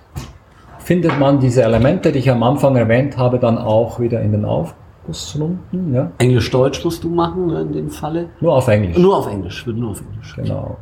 Findet 0.77 1.19
man 1.19 1.39
diese 1.39 1.63
Elemente, 1.63 2.11
die 2.11 2.19
ich 2.19 2.29
am 2.29 2.43
Anfang 2.43 2.75
erwähnt 2.75 3.17
habe, 3.17 3.39
dann 3.39 3.57
auch 3.57 3.99
wieder 3.99 4.21
in 4.21 4.31
den 4.31 4.45
Aufgussrunden? 4.45 5.91
Ja? 5.93 6.11
Englisch-Deutsch 6.19 6.85
musst 6.85 7.03
du 7.03 7.09
machen 7.09 7.47
ne, 7.47 7.61
in 7.61 7.73
dem 7.73 7.89
Falle. 7.89 8.29
Nur 8.39 8.53
auf 8.55 8.67
Englisch. 8.67 8.97
Nur 8.99 9.17
auf 9.17 9.27
Englisch, 9.27 9.65
wird 9.65 9.77
nur 9.77 9.91
auf 9.91 10.01
Englisch. 10.01 10.35
Genau. 10.35 10.77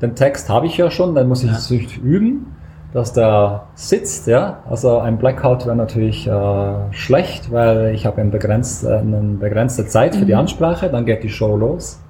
Den 0.00 0.14
Text 0.14 0.48
habe 0.48 0.66
ich 0.66 0.76
ja 0.76 0.92
schon, 0.92 1.16
dann 1.16 1.26
muss 1.26 1.42
ich 1.42 1.50
Ja. 1.50 1.56
es 1.56 1.68
üben, 1.70 2.46
dass 2.92 3.12
der 3.12 3.64
sitzt, 3.74 4.26
ja. 4.26 4.58
Also 4.68 4.98
ein 4.98 5.18
Blackout 5.18 5.66
wäre 5.66 5.76
natürlich 5.76 6.26
äh, 6.26 6.92
schlecht, 6.92 7.52
weil 7.52 7.94
ich 7.94 8.06
habe 8.06 8.20
eine 8.20 8.30
begrenzte, 8.30 8.98
eine 8.98 9.20
begrenzte 9.38 9.86
Zeit 9.86 10.16
für 10.16 10.24
die 10.24 10.34
Ansprache, 10.34 10.88
dann 10.88 11.04
geht 11.04 11.22
die 11.22 11.28
Show 11.28 11.56
los. 11.56 12.00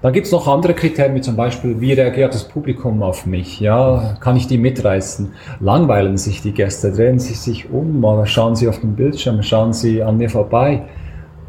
Dann 0.00 0.12
gibt 0.12 0.26
es 0.26 0.32
noch 0.32 0.48
andere 0.48 0.74
Kriterien, 0.74 1.14
wie 1.14 1.20
zum 1.20 1.36
Beispiel, 1.36 1.80
wie 1.80 1.92
reagiert 1.92 2.34
das 2.34 2.42
Publikum 2.48 3.04
auf 3.04 3.24
mich? 3.24 3.60
Ja, 3.60 4.16
kann 4.18 4.36
ich 4.36 4.48
die 4.48 4.58
mitreißen? 4.58 5.32
Langweilen 5.60 6.16
sich 6.16 6.42
die 6.42 6.52
Gäste? 6.52 6.90
Drehen 6.90 7.20
sie 7.20 7.34
sich 7.34 7.70
um? 7.70 8.02
Oder 8.04 8.26
schauen 8.26 8.56
sie 8.56 8.68
auf 8.68 8.80
den 8.80 8.96
Bildschirm? 8.96 9.42
Schauen 9.44 9.72
sie 9.72 10.02
an 10.02 10.16
mir 10.16 10.28
vorbei? 10.28 10.82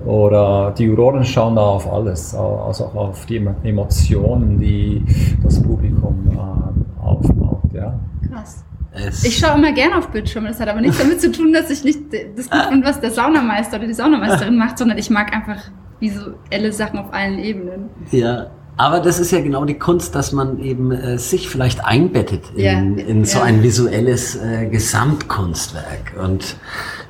Oder 0.05 0.71
die 0.77 0.83
Juroren 0.83 1.23
schauen 1.23 1.55
da 1.55 1.61
auf 1.61 1.91
alles, 1.91 2.35
also 2.35 2.85
auch 2.85 2.95
auf 2.95 3.25
die 3.25 3.39
Emo- 3.39 3.55
Emotionen, 3.63 4.59
die 4.59 5.03
das 5.41 5.59
Publikum 5.61 6.29
äh, 6.31 7.03
aufbaut. 7.03 7.71
Ja. 7.73 7.97
Krass. 8.29 8.63
Es, 8.93 9.23
Ich 9.23 9.37
schaue 9.37 9.57
immer 9.57 9.71
gerne 9.71 9.97
auf 9.97 10.09
Bildschirme. 10.09 10.49
Das 10.49 10.59
hat 10.59 10.69
aber 10.69 10.81
nichts 10.81 10.97
damit 10.99 11.19
zu 11.19 11.31
tun, 11.31 11.51
dass 11.53 11.69
ich 11.69 11.83
nicht 11.83 11.99
das 12.35 12.49
gut 12.49 12.61
finde, 12.69 12.85
was 12.87 12.99
der 13.01 13.11
Saunameister 13.11 13.77
oder 13.77 13.87
die 13.87 13.93
Saunameisterin 13.93 14.57
macht, 14.57 14.77
sondern 14.77 14.97
ich 14.97 15.09
mag 15.09 15.33
einfach 15.33 15.57
visuelle 15.99 16.71
Sachen 16.71 16.99
auf 16.99 17.13
allen 17.13 17.39
Ebenen. 17.39 17.89
ja, 18.11 18.47
aber 18.75 18.99
das 18.99 19.19
ist 19.19 19.31
ja 19.31 19.39
genau 19.39 19.65
die 19.65 19.77
Kunst, 19.77 20.15
dass 20.15 20.31
man 20.31 20.57
eben 20.59 20.91
äh, 20.91 21.19
sich 21.19 21.47
vielleicht 21.47 21.85
einbettet 21.85 22.41
in, 22.55 22.63
Ja, 22.63 22.71
in 23.05 23.23
so 23.23 23.37
ja. 23.37 23.45
ein 23.45 23.61
visuelles 23.61 24.35
äh, 24.35 24.65
Gesamtkunstwerk. 24.67 26.13
Und 26.21 26.55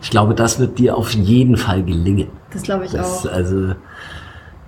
ich 0.02 0.10
glaube, 0.10 0.36
das 0.36 0.60
wird 0.60 0.78
dir 0.78 0.98
auf 0.98 1.12
jeden 1.12 1.56
Fall 1.56 1.84
gelingen. 1.84 2.28
Das 2.52 2.63
glaube 2.63 2.84
ich 2.86 2.91
Das, 2.91 3.26
auch. 3.26 3.32
also 3.32 3.76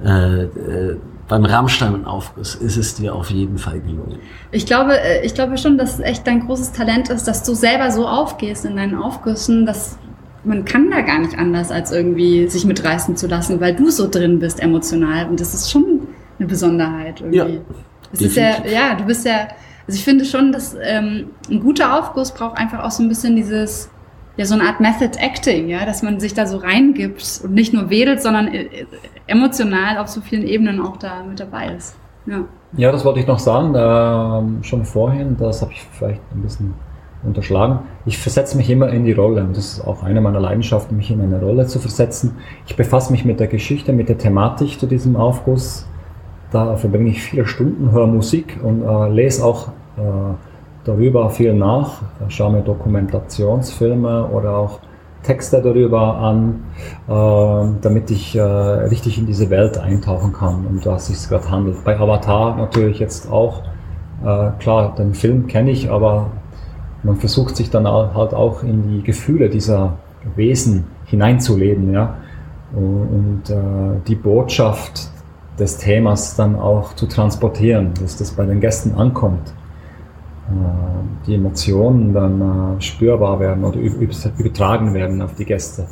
äh, 0.04 0.44
äh, 0.44 0.98
beim 1.28 1.44
Rammstein-Aufguss 1.44 2.56
ist 2.56 2.78
es 2.78 2.96
dir 2.96 3.16
auf 3.16 3.32
jeden 3.32 3.58
Fall 3.58 3.80
gelungen. 3.80 4.20
Ich 4.52 4.66
glaube, 4.66 5.00
äh, 5.00 5.26
ich 5.26 5.34
glaube 5.34 5.58
schon, 5.58 5.78
dass 5.78 5.96
es 5.96 6.00
echt 6.00 6.28
dein 6.28 6.46
großes 6.46 6.72
Talent 6.72 7.10
ist, 7.10 7.28
dass 7.28 7.44
du 7.44 7.56
selber 7.56 7.92
so 7.92 8.08
aufgehst 8.08 8.66
in 8.66 8.76
deinen 8.76 8.96
Aufgüssen, 8.96 9.66
dass 9.66 9.98
man 10.44 10.64
kann 10.64 10.92
da 10.92 11.02
gar 11.02 11.20
nicht 11.20 11.38
anders, 11.38 11.72
als 11.72 11.92
irgendwie 11.92 12.48
sich 12.48 12.66
mitreißen 12.66 13.18
zu 13.18 13.28
lassen, 13.28 13.60
weil 13.60 13.76
du 13.76 13.90
so 13.90 14.08
drin 14.08 14.40
bist 14.40 14.60
emotional. 14.60 15.28
Und 15.28 15.40
das 15.40 15.56
ist 15.56 15.72
schon 15.72 16.08
eine 16.38 16.48
Besonderheit 16.48 17.22
irgendwie. 17.22 17.38
Ja, 17.38 17.48
es 18.14 18.22
ist 18.22 18.38
ja, 18.38 18.64
ja, 18.66 18.96
du 18.96 19.06
bist 19.06 19.26
ja, 19.26 19.48
also 19.88 19.98
ich 19.98 20.04
finde 20.04 20.26
schon, 20.26 20.52
dass 20.52 20.76
ähm, 20.82 21.32
ein 21.50 21.60
guter 21.60 21.98
Aufguss 21.98 22.32
braucht 22.32 22.58
einfach 22.58 22.84
auch 22.84 22.92
so 22.92 23.02
ein 23.02 23.10
bisschen 23.10 23.36
dieses, 23.36 23.90
ja, 24.38 24.46
so 24.46 24.56
eine 24.56 24.64
Art 24.64 24.80
Method 24.80 25.18
Acting, 25.18 25.70
ja, 25.70 25.86
dass 25.86 26.04
man 26.04 26.20
sich 26.20 26.34
da 26.34 26.46
so 26.46 26.58
reingibt 26.58 27.42
und 27.44 27.54
nicht 27.54 27.74
nur 27.74 27.90
wedelt, 27.90 28.22
sondern 28.22 28.48
äh, 28.48 28.64
äh, 28.64 28.86
emotional 29.28 29.98
auf 29.98 30.08
so 30.08 30.22
vielen 30.22 30.46
Ebenen 30.46 30.82
auch 30.82 30.98
da 30.98 31.24
mit 31.24 31.40
dabei 31.40 31.74
ist. 31.76 31.96
Ja. 32.26 32.44
Ja, 32.78 32.92
das 32.92 33.06
wollte 33.06 33.20
ich 33.20 33.28
noch 33.28 33.40
sagen, 33.40 33.74
ähm, 33.78 34.64
schon 34.64 34.84
vorhin, 34.84 35.38
das 35.38 35.62
habe 35.62 35.72
ich 35.72 35.82
vielleicht 35.94 36.22
ein 36.34 36.42
bisschen 36.42 36.74
unterschlagen. 37.24 37.80
Ich 38.06 38.18
versetze 38.18 38.58
mich 38.58 38.70
immer 38.70 38.90
in 38.90 39.06
die 39.06 39.14
Rolle 39.14 39.44
und 39.44 39.56
das 39.56 39.74
ist 39.74 39.88
auch 39.88 40.04
eine 40.04 40.20
meiner 40.22 40.40
Leidenschaften, 40.40 40.98
mich 40.98 41.10
in 41.10 41.22
eine 41.22 41.40
Rolle 41.40 41.66
zu 41.68 41.80
versetzen. 41.80 42.36
Ich 42.68 42.76
befasse 42.76 43.12
mich 43.12 43.24
mit 43.24 43.40
der 43.40 43.48
Geschichte, 43.48 43.94
mit 43.94 44.10
der 44.10 44.18
Thematik 44.18 44.80
zu 44.80 44.88
diesem 44.88 45.16
Aufguss. 45.16 45.88
Da 46.52 46.76
verbringe 46.76 47.10
ich 47.10 47.22
viele 47.22 47.46
Stunden, 47.46 47.92
höre 47.92 48.08
Musik 48.08 48.60
und 48.62 48.84
äh, 48.84 49.10
lese 49.10 49.44
auch 49.44 49.70
äh, 49.98 50.02
darüber 50.86 51.30
viel 51.30 51.54
nach, 51.54 52.02
schaue 52.30 52.54
mir 52.54 52.62
Dokumentationsfilme 52.62 54.28
oder 54.28 54.56
auch 54.56 54.80
Texte 55.24 55.62
darüber 55.62 56.16
an, 56.18 56.64
äh, 57.08 57.80
damit 57.82 58.12
ich 58.12 58.36
äh, 58.36 58.42
richtig 58.42 59.18
in 59.18 59.26
diese 59.26 59.50
Welt 59.50 59.78
eintauchen 59.78 60.32
kann, 60.34 60.66
um 60.68 60.80
das 60.82 61.10
es 61.10 61.28
gerade 61.28 61.50
handelt. 61.50 61.84
Bei 61.84 62.00
Avatar 62.00 62.56
natürlich 62.56 63.00
jetzt 63.00 63.32
auch, 63.32 63.64
äh, 64.24 64.52
klar, 64.60 64.94
den 64.96 65.16
Film 65.16 65.48
kenne 65.48 65.72
ich, 65.72 65.90
aber 65.90 66.30
man 67.02 67.16
versucht 67.16 67.56
sich 67.56 67.72
dann 67.72 67.88
halt 67.88 68.34
auch 68.34 68.64
in 68.64 68.88
die 68.88 69.04
Gefühle 69.04 69.50
dieser 69.50 69.94
Wesen 70.36 70.86
hineinzuleben, 71.06 71.92
ja, 71.92 72.16
und, 72.74 73.44
äh, 73.50 73.56
die 74.08 74.16
Botschaft 74.16 75.10
des 75.58 75.78
Themas 75.78 76.36
dann 76.36 76.56
auch 76.56 76.94
zu 76.94 77.08
transportieren, 77.08 77.92
dass 78.02 78.18
das 78.18 78.32
bei 78.32 78.46
den 78.46 78.60
Gästen 78.60 78.96
ankommt, 78.96 79.54
die 81.26 81.36
Emotionen 81.36 82.14
dann 82.14 82.78
äh, 82.78 82.82
spürbar 82.82 83.40
werden 83.40 83.64
oder 83.64 83.80
übertragen 83.80 84.94
werden 84.94 85.22
auf 85.22 85.34
die 85.36 85.46
Gäste. 85.46 85.88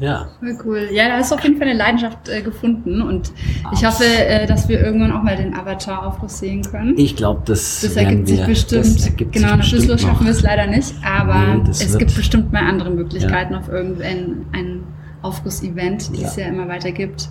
Ja. 0.00 0.26
Voll 0.40 0.58
cool. 0.64 0.88
Ja, 0.90 1.08
da 1.08 1.16
hast 1.18 1.30
du 1.30 1.36
auf 1.36 1.42
jeden 1.44 1.56
Fall 1.56 1.68
eine 1.68 1.78
Leidenschaft 1.78 2.28
äh, 2.28 2.42
gefunden 2.42 3.00
und 3.00 3.32
ich 3.72 3.86
hoffe, 3.86 4.04
äh, 4.04 4.44
dass 4.46 4.68
wir 4.68 4.80
irgendwann 4.80 5.12
auch 5.12 5.22
mal 5.22 5.36
den 5.36 5.54
Avatar-Aufguss 5.54 6.40
sehen 6.40 6.62
können. 6.62 6.98
Ich 6.98 7.14
glaube, 7.14 7.42
das, 7.44 7.80
das 7.80 7.96
ergibt 7.96 8.28
sich 8.28 8.44
bestimmt. 8.44 8.86
Das 8.86 9.06
ergibt 9.06 9.32
genau, 9.32 9.56
nach 9.56 9.68
Düsseldorf 9.68 10.00
schaffen 10.00 10.26
wir 10.26 10.32
es 10.32 10.42
leider 10.42 10.66
nicht, 10.66 10.94
aber 11.04 11.62
nee, 11.62 11.70
es 11.70 11.96
gibt 11.96 12.14
bestimmt 12.16 12.52
mal 12.52 12.66
andere 12.66 12.90
Möglichkeiten 12.90 13.52
ja. 13.52 13.60
auf 13.60 13.68
irgendein 13.68 14.46
ein 14.52 14.82
Aufguss-Event, 15.22 16.16
die 16.16 16.22
ja. 16.22 16.28
es 16.28 16.36
ja 16.36 16.46
immer 16.46 16.68
weiter 16.68 16.90
gibt. 16.90 17.28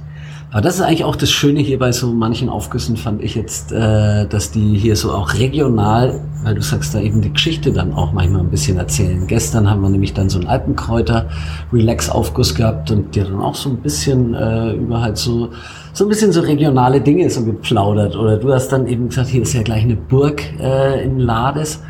Aber 0.53 0.61
das 0.61 0.75
ist 0.75 0.81
eigentlich 0.81 1.03
auch 1.03 1.15
das 1.15 1.31
Schöne 1.31 1.61
hier 1.61 1.79
bei 1.79 1.91
so 1.91 2.13
manchen 2.13 2.47
Aufgüssen, 2.47 2.95
fand 2.95 3.23
ich 3.23 3.33
jetzt, 3.33 3.71
äh, 3.71 4.27
dass 4.27 4.51
die 4.51 4.77
hier 4.77 4.95
so 4.95 5.11
auch 5.11 5.33
regional, 5.33 6.21
weil 6.43 6.53
du 6.53 6.61
sagst, 6.61 6.93
da 6.93 6.99
eben 6.99 7.21
die 7.21 7.33
Geschichte 7.33 7.71
dann 7.71 7.91
auch 7.91 8.13
manchmal 8.13 8.41
ein 8.41 8.51
bisschen 8.51 8.77
erzählen. 8.77 9.25
Gestern 9.25 9.67
haben 9.67 9.81
wir 9.81 9.89
nämlich 9.89 10.13
dann 10.13 10.29
so 10.29 10.37
einen 10.37 10.47
Alpenkräuter-Relax-Aufguss 10.47 12.53
gehabt 12.53 12.91
und 12.91 13.15
dir 13.15 13.23
dann 13.23 13.41
auch 13.41 13.55
so 13.55 13.71
ein 13.71 13.77
bisschen 13.77 14.35
äh, 14.35 14.73
über 14.73 15.01
halt 15.01 15.17
so, 15.17 15.49
so 15.91 16.05
ein 16.05 16.09
bisschen 16.09 16.31
so 16.31 16.41
regionale 16.41 17.01
Dinge 17.01 17.27
so 17.31 17.43
geplaudert. 17.43 18.15
Oder 18.15 18.37
du 18.37 18.53
hast 18.53 18.67
dann 18.67 18.85
eben 18.85 19.09
gesagt, 19.09 19.29
hier 19.29 19.41
ist 19.41 19.53
ja 19.53 19.63
gleich 19.63 19.81
eine 19.81 19.95
Burg 19.95 20.43
äh, 20.59 21.03
in 21.03 21.17
Lades. 21.17 21.81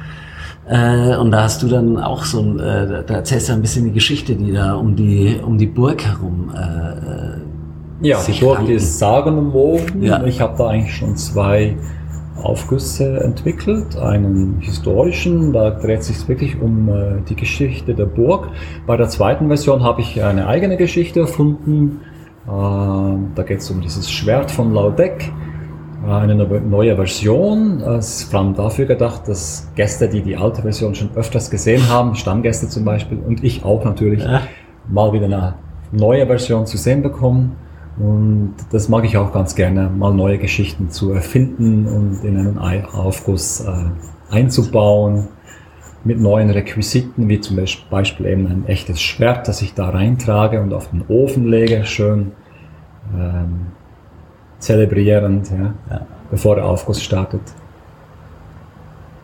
Äh, 0.70 1.18
und 1.18 1.32
da 1.32 1.44
hast 1.44 1.64
du 1.64 1.68
dann 1.68 1.98
auch 1.98 2.24
so 2.24 2.40
ein, 2.40 2.62
äh, 2.62 3.04
da 3.06 3.16
erzählst 3.16 3.50
du 3.50 3.54
ein 3.54 3.62
bisschen 3.62 3.84
die 3.84 3.92
Geschichte, 3.92 4.36
die 4.36 4.54
da 4.54 4.76
um 4.76 4.96
die, 4.96 5.38
um 5.46 5.58
die 5.58 5.68
Burg 5.68 6.06
herum 6.06 6.50
äh, 6.56 7.52
ja, 8.04 8.20
die 8.28 8.40
Burg 8.40 8.68
ist 8.70 9.00
sagenumwoben. 9.00 10.04
Ja. 10.04 10.24
Ich 10.26 10.42
habe 10.42 10.58
da 10.58 10.68
eigentlich 10.68 10.96
schon 10.96 11.16
zwei 11.16 11.76
Aufgüsse 12.42 13.22
entwickelt, 13.22 13.98
einen 13.98 14.60
historischen, 14.60 15.54
da 15.54 15.70
dreht 15.70 16.04
sich 16.04 16.28
wirklich 16.28 16.60
um 16.62 16.90
äh, 16.90 17.22
die 17.30 17.36
Geschichte 17.36 17.94
der 17.94 18.06
Burg. 18.06 18.50
Bei 18.86 18.98
der 18.98 19.08
zweiten 19.08 19.48
Version 19.48 19.84
habe 19.84 20.02
ich 20.02 20.22
eine 20.22 20.48
eigene 20.48 20.76
Geschichte 20.76 21.22
erfunden. 21.22 22.02
Äh, 22.46 22.50
da 22.50 23.44
geht 23.46 23.60
es 23.60 23.72
um 23.72 23.82
dieses 23.82 24.12
Schwert 24.12 24.52
von 24.52 24.74
Laudeck, 24.74 25.32
äh, 26.06 26.12
eine 26.12 26.36
neue 26.36 26.96
Version. 26.96 27.82
Es 27.82 28.22
ist 28.22 28.32
vor 28.32 28.42
allem 28.42 28.56
dafür 28.56 28.86
gedacht, 28.86 29.28
dass 29.28 29.72
Gäste, 29.76 30.10
die 30.10 30.22
die 30.22 30.36
alte 30.36 30.64
Version 30.64 30.96
schon 30.96 31.12
öfters 31.16 31.50
gesehen 31.50 31.88
haben, 31.88 32.16
Stammgäste 32.16 32.68
zum 32.68 32.84
Beispiel 32.84 33.20
und 33.20 33.44
ich 33.44 33.64
auch 33.64 33.86
natürlich, 33.86 34.24
ja. 34.24 34.42
mal 34.90 35.14
wieder 35.14 35.26
eine 35.26 35.54
neue 35.92 36.26
Version 36.26 36.66
zu 36.66 36.78
sehen 36.78 37.02
bekommen. 37.02 37.56
Und 37.98 38.56
das 38.72 38.90
mag 38.90 39.06
ich 39.06 39.18
auch 39.18 39.32
ganz 39.32 39.56
gerne, 39.56 39.90
mal 39.90 40.14
neue 40.14 40.40
Geschichten 40.40 40.90
zu 40.90 41.12
erfinden 41.12 41.86
und 41.86 42.24
in 42.24 42.38
einen 42.38 42.58
Aufguss 42.58 43.62
äh, 43.62 44.34
einzubauen 44.34 45.28
mit 46.04 46.20
neuen 46.20 46.50
Requisiten, 46.50 47.30
wie 47.30 47.40
zum 47.40 47.58
Beispiel 47.90 48.26
eben 48.26 48.48
ein 48.48 48.66
echtes 48.68 49.02
Schwert, 49.02 49.48
das 49.48 49.62
ich 49.62 49.74
da 49.74 49.90
reintrage 49.90 50.62
und 50.62 50.74
auf 50.74 50.90
den 50.90 51.04
Ofen 51.08 51.48
lege, 51.48 51.86
schön 51.86 52.32
ähm, 53.16 53.68
zelebrierend, 54.60 55.50
ja, 55.52 55.74
ja. 55.90 56.06
bevor 56.32 56.56
der 56.56 56.66
Aufguss 56.66 57.02
startet. 57.02 57.42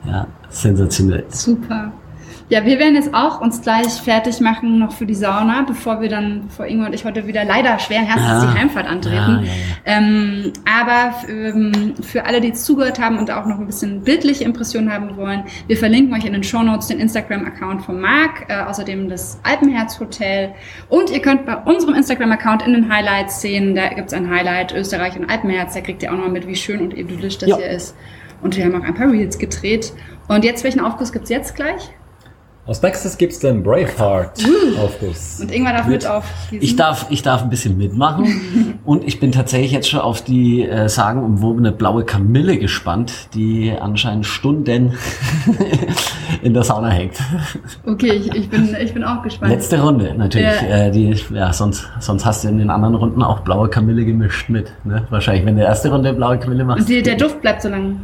Ja, 0.05 0.27
sensationell. 0.49 1.25
Super. 1.29 1.91
Ja, 2.49 2.65
wir 2.65 2.79
werden 2.79 2.95
jetzt 2.95 3.13
auch 3.13 3.41
uns 3.41 3.62
gleich 3.62 3.88
fertig 4.01 4.41
machen 4.41 4.79
noch 4.79 4.91
für 4.91 5.05
die 5.05 5.13
Sauna, 5.13 5.63
bevor 5.67 6.01
wir 6.01 6.09
dann, 6.09 6.47
bevor 6.47 6.65
Ingo 6.65 6.85
und 6.85 6.93
ich 6.93 7.05
heute 7.05 7.27
wieder 7.27 7.45
leider 7.45 7.77
schweren 7.77 8.05
Herzens 8.05 8.43
ja. 8.43 8.51
die 8.51 8.59
Heimfahrt 8.59 8.88
antreten. 8.88 9.43
Ja, 9.43 9.93
ja, 9.93 9.97
ähm, 9.97 10.53
aber 10.65 11.13
ähm, 11.29 11.93
für 12.01 12.25
alle, 12.25 12.41
die 12.41 12.51
zugehört 12.53 12.99
haben 12.99 13.19
und 13.19 13.29
auch 13.29 13.45
noch 13.45 13.59
ein 13.59 13.67
bisschen 13.67 14.01
bildliche 14.01 14.45
Impressionen 14.45 14.91
haben 14.91 15.15
wollen, 15.15 15.43
wir 15.67 15.77
verlinken 15.77 16.12
euch 16.15 16.25
in 16.25 16.33
den 16.33 16.43
Show 16.43 16.63
Notes 16.63 16.88
den 16.88 16.99
Instagram-Account 16.99 17.83
von 17.83 18.01
Marc, 18.01 18.49
äh, 18.49 18.63
außerdem 18.63 19.09
das 19.09 19.39
Alpenherz 19.43 19.99
Hotel. 19.99 20.51
Und 20.89 21.12
ihr 21.12 21.21
könnt 21.21 21.45
bei 21.45 21.55
unserem 21.55 21.93
Instagram-Account 21.93 22.63
in 22.63 22.73
den 22.73 22.91
Highlights 22.91 23.41
sehen, 23.41 23.75
da 23.75 23.89
gibt's 23.89 24.13
ein 24.13 24.27
Highlight 24.27 24.73
Österreich 24.73 25.15
und 25.19 25.29
Alpenherz, 25.29 25.75
da 25.75 25.81
kriegt 25.81 26.01
ihr 26.01 26.12
auch 26.12 26.17
noch 26.17 26.29
mit, 26.29 26.47
wie 26.47 26.55
schön 26.55 26.81
und 26.81 26.97
idyllisch 26.97 27.38
das 27.38 27.55
hier 27.55 27.69
ist. 27.69 27.95
Und 28.41 28.57
wir 28.57 28.65
haben 28.65 28.73
auch 28.73 28.83
ein 28.83 28.95
paar 28.95 29.12
Reels 29.12 29.38
gedreht. 29.38 29.93
Und 30.27 30.43
jetzt, 30.43 30.63
welchen 30.63 30.79
Aufguss 30.79 31.12
gibt's 31.12 31.29
jetzt 31.29 31.55
gleich? 31.55 31.91
Als 32.69 32.84
nächstes 32.84 33.17
gibt 33.17 33.34
es 33.34 33.39
den 33.39 33.63
Braveheart-Aufguss. 33.63 35.39
Und 35.41 35.51
irgendwann 35.51 35.75
darf 35.75 35.88
mit 35.88 36.05
auf. 36.05 36.23
Ich 36.51 36.75
darf, 36.75 37.08
ich 37.10 37.23
darf 37.23 37.41
ein 37.41 37.49
bisschen 37.49 37.79
mitmachen. 37.79 38.79
und 38.86 39.03
ich 39.08 39.19
bin 39.19 39.32
tatsächlich 39.32 39.71
jetzt 39.71 39.89
schon 39.89 40.01
auf 40.01 40.21
die 40.21 40.65
äh, 40.65 40.88
sagenumwobene 40.88 41.71
blaue 41.71 42.05
Kamille 42.05 42.60
gespannt, 42.60 43.29
die 43.34 43.71
anscheinend 43.71 44.27
Stunden 44.27 44.93
in 46.43 46.53
der 46.53 46.62
Sauna 46.62 46.89
hängt. 46.89 47.17
Okay, 47.88 48.12
ich, 48.12 48.36
ich, 48.36 48.49
bin, 48.49 48.75
ich 48.79 48.93
bin 48.93 49.03
auch 49.03 49.23
gespannt. 49.23 49.51
Letzte 49.51 49.82
Runde 49.82 50.13
natürlich. 50.15 50.62
Ja. 50.62 50.86
Äh, 50.86 50.91
die, 50.91 51.15
ja, 51.34 51.51
sonst, 51.51 51.89
sonst 51.99 52.23
hast 52.23 52.43
du 52.43 52.49
in 52.49 52.60
den 52.60 52.69
anderen 52.69 52.93
Runden 52.93 53.23
auch 53.23 53.39
blaue 53.39 53.67
Kamille 53.69 54.05
gemischt 54.05 54.47
mit. 54.47 54.71
Ne? 54.84 55.08
Wahrscheinlich, 55.10 55.43
wenn 55.43 55.55
du 55.55 55.63
erste 55.63 55.89
Runde 55.89 56.13
blaue 56.13 56.38
Kamille 56.38 56.63
machst. 56.63 56.82
Und 56.82 56.89
die, 56.89 57.01
der 57.01 57.15
Duft 57.15 57.41
bleibt 57.41 57.63
so 57.63 57.69
lang. 57.69 58.01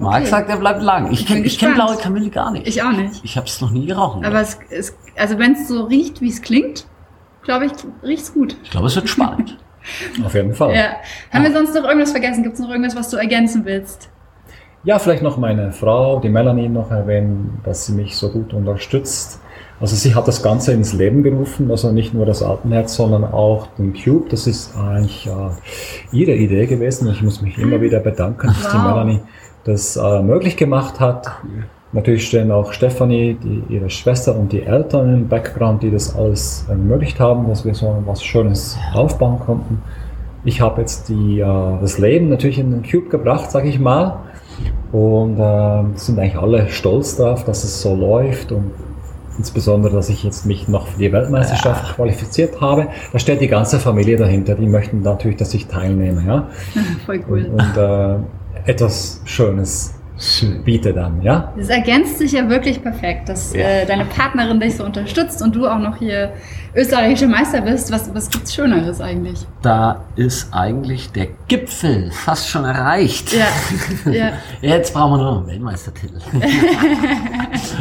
Marc 0.00 0.26
sagt, 0.26 0.48
er 0.48 0.56
bleibt 0.56 0.82
lang. 0.82 1.12
Ich, 1.12 1.30
ich 1.30 1.58
kenne 1.58 1.74
blaue 1.74 1.96
Kamille 1.96 2.30
gar 2.30 2.50
nicht. 2.50 2.66
Ich 2.66 2.82
auch 2.82 2.92
nicht. 2.92 3.20
Ich 3.22 3.36
habe 3.36 3.46
es 3.46 3.60
noch 3.60 3.70
nie 3.70 3.86
geraucht. 3.86 4.24
Aber 4.24 4.40
es, 4.40 4.58
es, 4.70 4.96
also 5.16 5.38
wenn 5.38 5.52
es 5.52 5.68
so 5.68 5.84
riecht, 5.84 6.20
wie 6.20 6.30
es 6.30 6.40
klingt, 6.40 6.86
glaube 7.42 7.66
ich, 7.66 7.72
riecht 8.02 8.22
es 8.22 8.32
gut. 8.32 8.56
Ich 8.64 8.70
glaube, 8.70 8.86
es 8.86 8.96
wird 8.96 9.08
spannend. 9.08 9.58
Auf 10.24 10.34
jeden 10.34 10.54
Fall. 10.54 10.74
Ja. 10.74 10.96
Haben 11.32 11.44
ja. 11.44 11.50
wir 11.50 11.52
sonst 11.52 11.74
noch 11.74 11.84
irgendwas 11.84 12.12
vergessen? 12.12 12.42
Gibt 12.42 12.54
es 12.54 12.60
noch 12.60 12.70
irgendwas, 12.70 12.96
was 12.96 13.10
du 13.10 13.18
ergänzen 13.18 13.64
willst? 13.64 14.10
Ja, 14.84 14.98
vielleicht 14.98 15.22
noch 15.22 15.36
meine 15.36 15.72
Frau, 15.72 16.20
die 16.20 16.30
Melanie, 16.30 16.70
noch 16.70 16.90
erwähnen, 16.90 17.60
dass 17.64 17.86
sie 17.86 17.92
mich 17.92 18.16
so 18.16 18.30
gut 18.30 18.54
unterstützt. 18.54 19.40
Also 19.78 19.96
sie 19.96 20.14
hat 20.14 20.28
das 20.28 20.42
Ganze 20.42 20.72
ins 20.72 20.92
Leben 20.94 21.22
gerufen, 21.22 21.70
also 21.70 21.92
nicht 21.92 22.12
nur 22.14 22.26
das 22.26 22.42
Alpenherz, 22.42 22.96
sondern 22.96 23.24
auch 23.24 23.68
den 23.78 23.94
Cube. 23.94 24.28
Das 24.30 24.46
ist 24.46 24.76
eigentlich 24.76 25.26
äh, 25.26 26.16
ihre 26.16 26.32
Idee 26.32 26.66
gewesen. 26.66 27.10
Ich 27.10 27.22
muss 27.22 27.42
mich 27.42 27.58
immer 27.58 27.80
wieder 27.80 28.00
bedanken, 28.00 28.48
dass 28.48 28.64
wow. 28.64 28.72
die 28.72 28.78
Melanie 28.78 29.20
das 29.64 29.96
äh, 29.96 30.22
möglich 30.22 30.56
gemacht 30.56 31.00
hat. 31.00 31.30
Natürlich 31.92 32.28
stehen 32.28 32.52
auch 32.52 32.72
Stefanie, 32.72 33.36
die, 33.42 33.74
ihre 33.74 33.90
Schwester 33.90 34.36
und 34.36 34.52
die 34.52 34.62
Eltern 34.62 35.12
im 35.12 35.28
Background, 35.28 35.82
die 35.82 35.90
das 35.90 36.14
alles 36.14 36.64
ermöglicht 36.68 37.18
haben, 37.18 37.48
dass 37.48 37.64
wir 37.64 37.74
so 37.74 38.02
was 38.06 38.22
Schönes 38.22 38.78
aufbauen 38.94 39.40
konnten. 39.40 39.82
Ich 40.44 40.60
habe 40.60 40.80
jetzt 40.80 41.08
die, 41.08 41.40
äh, 41.40 41.80
das 41.80 41.98
Leben 41.98 42.28
natürlich 42.28 42.58
in 42.58 42.70
den 42.70 42.82
Cube 42.82 43.08
gebracht, 43.08 43.50
sage 43.50 43.68
ich 43.68 43.78
mal. 43.78 44.20
Und 44.92 45.38
äh, 45.38 45.82
sind 45.96 46.18
eigentlich 46.18 46.36
alle 46.36 46.68
stolz 46.68 47.16
darauf, 47.16 47.44
dass 47.44 47.64
es 47.64 47.80
so 47.82 47.94
läuft 47.94 48.52
und 48.52 48.70
insbesondere, 49.38 49.94
dass 49.94 50.08
ich 50.08 50.22
jetzt 50.22 50.44
mich 50.46 50.68
noch 50.68 50.86
für 50.86 50.98
die 50.98 51.12
Weltmeisterschaft 51.12 51.88
ja. 51.88 51.94
qualifiziert 51.94 52.60
habe. 52.60 52.88
Da 53.12 53.18
steht 53.18 53.40
die 53.40 53.48
ganze 53.48 53.78
Familie 53.78 54.16
dahinter. 54.16 54.54
Die 54.54 54.66
möchten 54.66 55.02
natürlich, 55.02 55.38
dass 55.38 55.54
ich 55.54 55.66
teilnehme. 55.66 56.24
Ja? 56.26 56.48
Voll 57.06 57.24
cool. 57.28 57.46
Und, 57.46 57.60
und 57.60 57.76
äh, 57.76 58.16
etwas 58.66 59.20
Schönes 59.24 59.94
biete 60.64 60.92
dann, 60.92 61.22
ja? 61.22 61.52
Das 61.56 61.70
ergänzt 61.70 62.18
sich 62.18 62.32
ja 62.32 62.48
wirklich 62.48 62.82
perfekt, 62.82 63.28
dass 63.28 63.54
ja. 63.54 63.60
äh, 63.60 63.86
deine 63.86 64.04
Partnerin 64.04 64.60
dich 64.60 64.76
so 64.76 64.84
unterstützt 64.84 65.40
und 65.40 65.56
du 65.56 65.66
auch 65.66 65.78
noch 65.78 65.96
hier 65.96 66.32
österreichischer 66.74 67.26
Meister 67.26 67.62
bist. 67.62 67.90
Was, 67.90 68.14
was 68.14 68.28
gibt's 68.28 68.54
Schöneres 68.54 69.00
eigentlich? 69.00 69.46
Da 69.62 70.04
ist 70.16 70.52
eigentlich 70.52 71.10
der 71.12 71.28
Gipfel 71.48 72.10
fast 72.12 72.48
schon 72.48 72.64
erreicht. 72.64 73.32
Ja. 73.32 73.46
ja. 74.12 74.32
Jetzt 74.60 74.92
brauchen 74.92 75.12
wir 75.12 75.18
nur 75.18 75.30
noch 75.32 75.38
einen 75.38 75.46
Weltmeistertitel. 75.48 76.20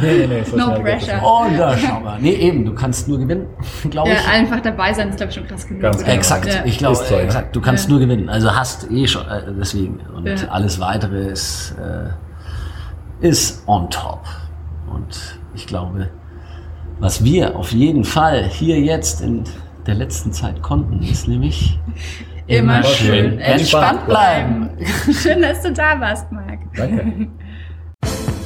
nee, 0.02 0.18
nee, 0.20 0.28
nee, 0.28 0.44
so 0.44 0.58
no 0.58 0.74
pressure. 0.74 1.22
Oh, 1.24 1.46
da 1.58 1.78
schau 1.78 2.00
mal. 2.00 2.20
Nee, 2.20 2.34
eben, 2.34 2.66
du 2.66 2.74
kannst 2.74 3.08
nur 3.08 3.20
gewinnen, 3.20 3.48
glaube 3.90 4.10
ja, 4.10 4.16
ich. 4.16 4.28
einfach 4.28 4.60
dabei 4.62 4.94
sein 4.94 5.10
ist, 5.10 5.18
glaube 5.18 5.30
ich, 5.30 5.36
schon 5.36 5.48
krass 5.48 5.68
genug. 5.68 5.82
Ganz 5.82 5.98
genau. 5.98 6.12
Exakt, 6.12 6.48
ja. 6.48 6.66
ich 6.66 6.78
glaube, 6.78 7.00
äh, 7.10 7.24
exakt. 7.24 7.56
Du 7.56 7.62
kannst 7.62 7.90
nur 7.90 8.00
gewinnen. 8.00 8.30
Also 8.30 8.54
hast 8.56 8.90
eh 8.92 9.08
schon, 9.08 9.24
äh, 9.28 9.42
deswegen. 9.60 10.00
Und 10.16 10.50
alles 10.52 10.80
weitere 10.80 11.28
ist, 11.28 11.76
äh, 11.80 13.28
ist 13.28 13.64
on 13.68 13.90
top. 13.90 14.24
Und 14.94 15.40
ich 15.54 15.68
glaube, 15.68 16.10
was 17.00 17.24
wir 17.24 17.56
auf 17.56 17.72
jeden 17.72 18.04
Fall 18.04 18.44
hier 18.44 18.80
jetzt 18.80 19.22
in 19.22 19.44
der 19.88 19.96
letzten 19.96 20.32
Zeit 20.32 20.62
konnten, 20.62 21.02
ist 21.02 21.28
nämlich 21.28 21.80
immer, 22.48 22.80
immer 22.80 22.84
schön 22.84 23.40
entspannt 23.40 24.06
bleiben. 24.06 24.70
schön, 25.12 25.42
dass 25.42 25.62
du 25.62 25.72
da 25.72 26.00
warst, 26.00 26.32
Marc. 26.32 26.60
Danke. 26.76 27.28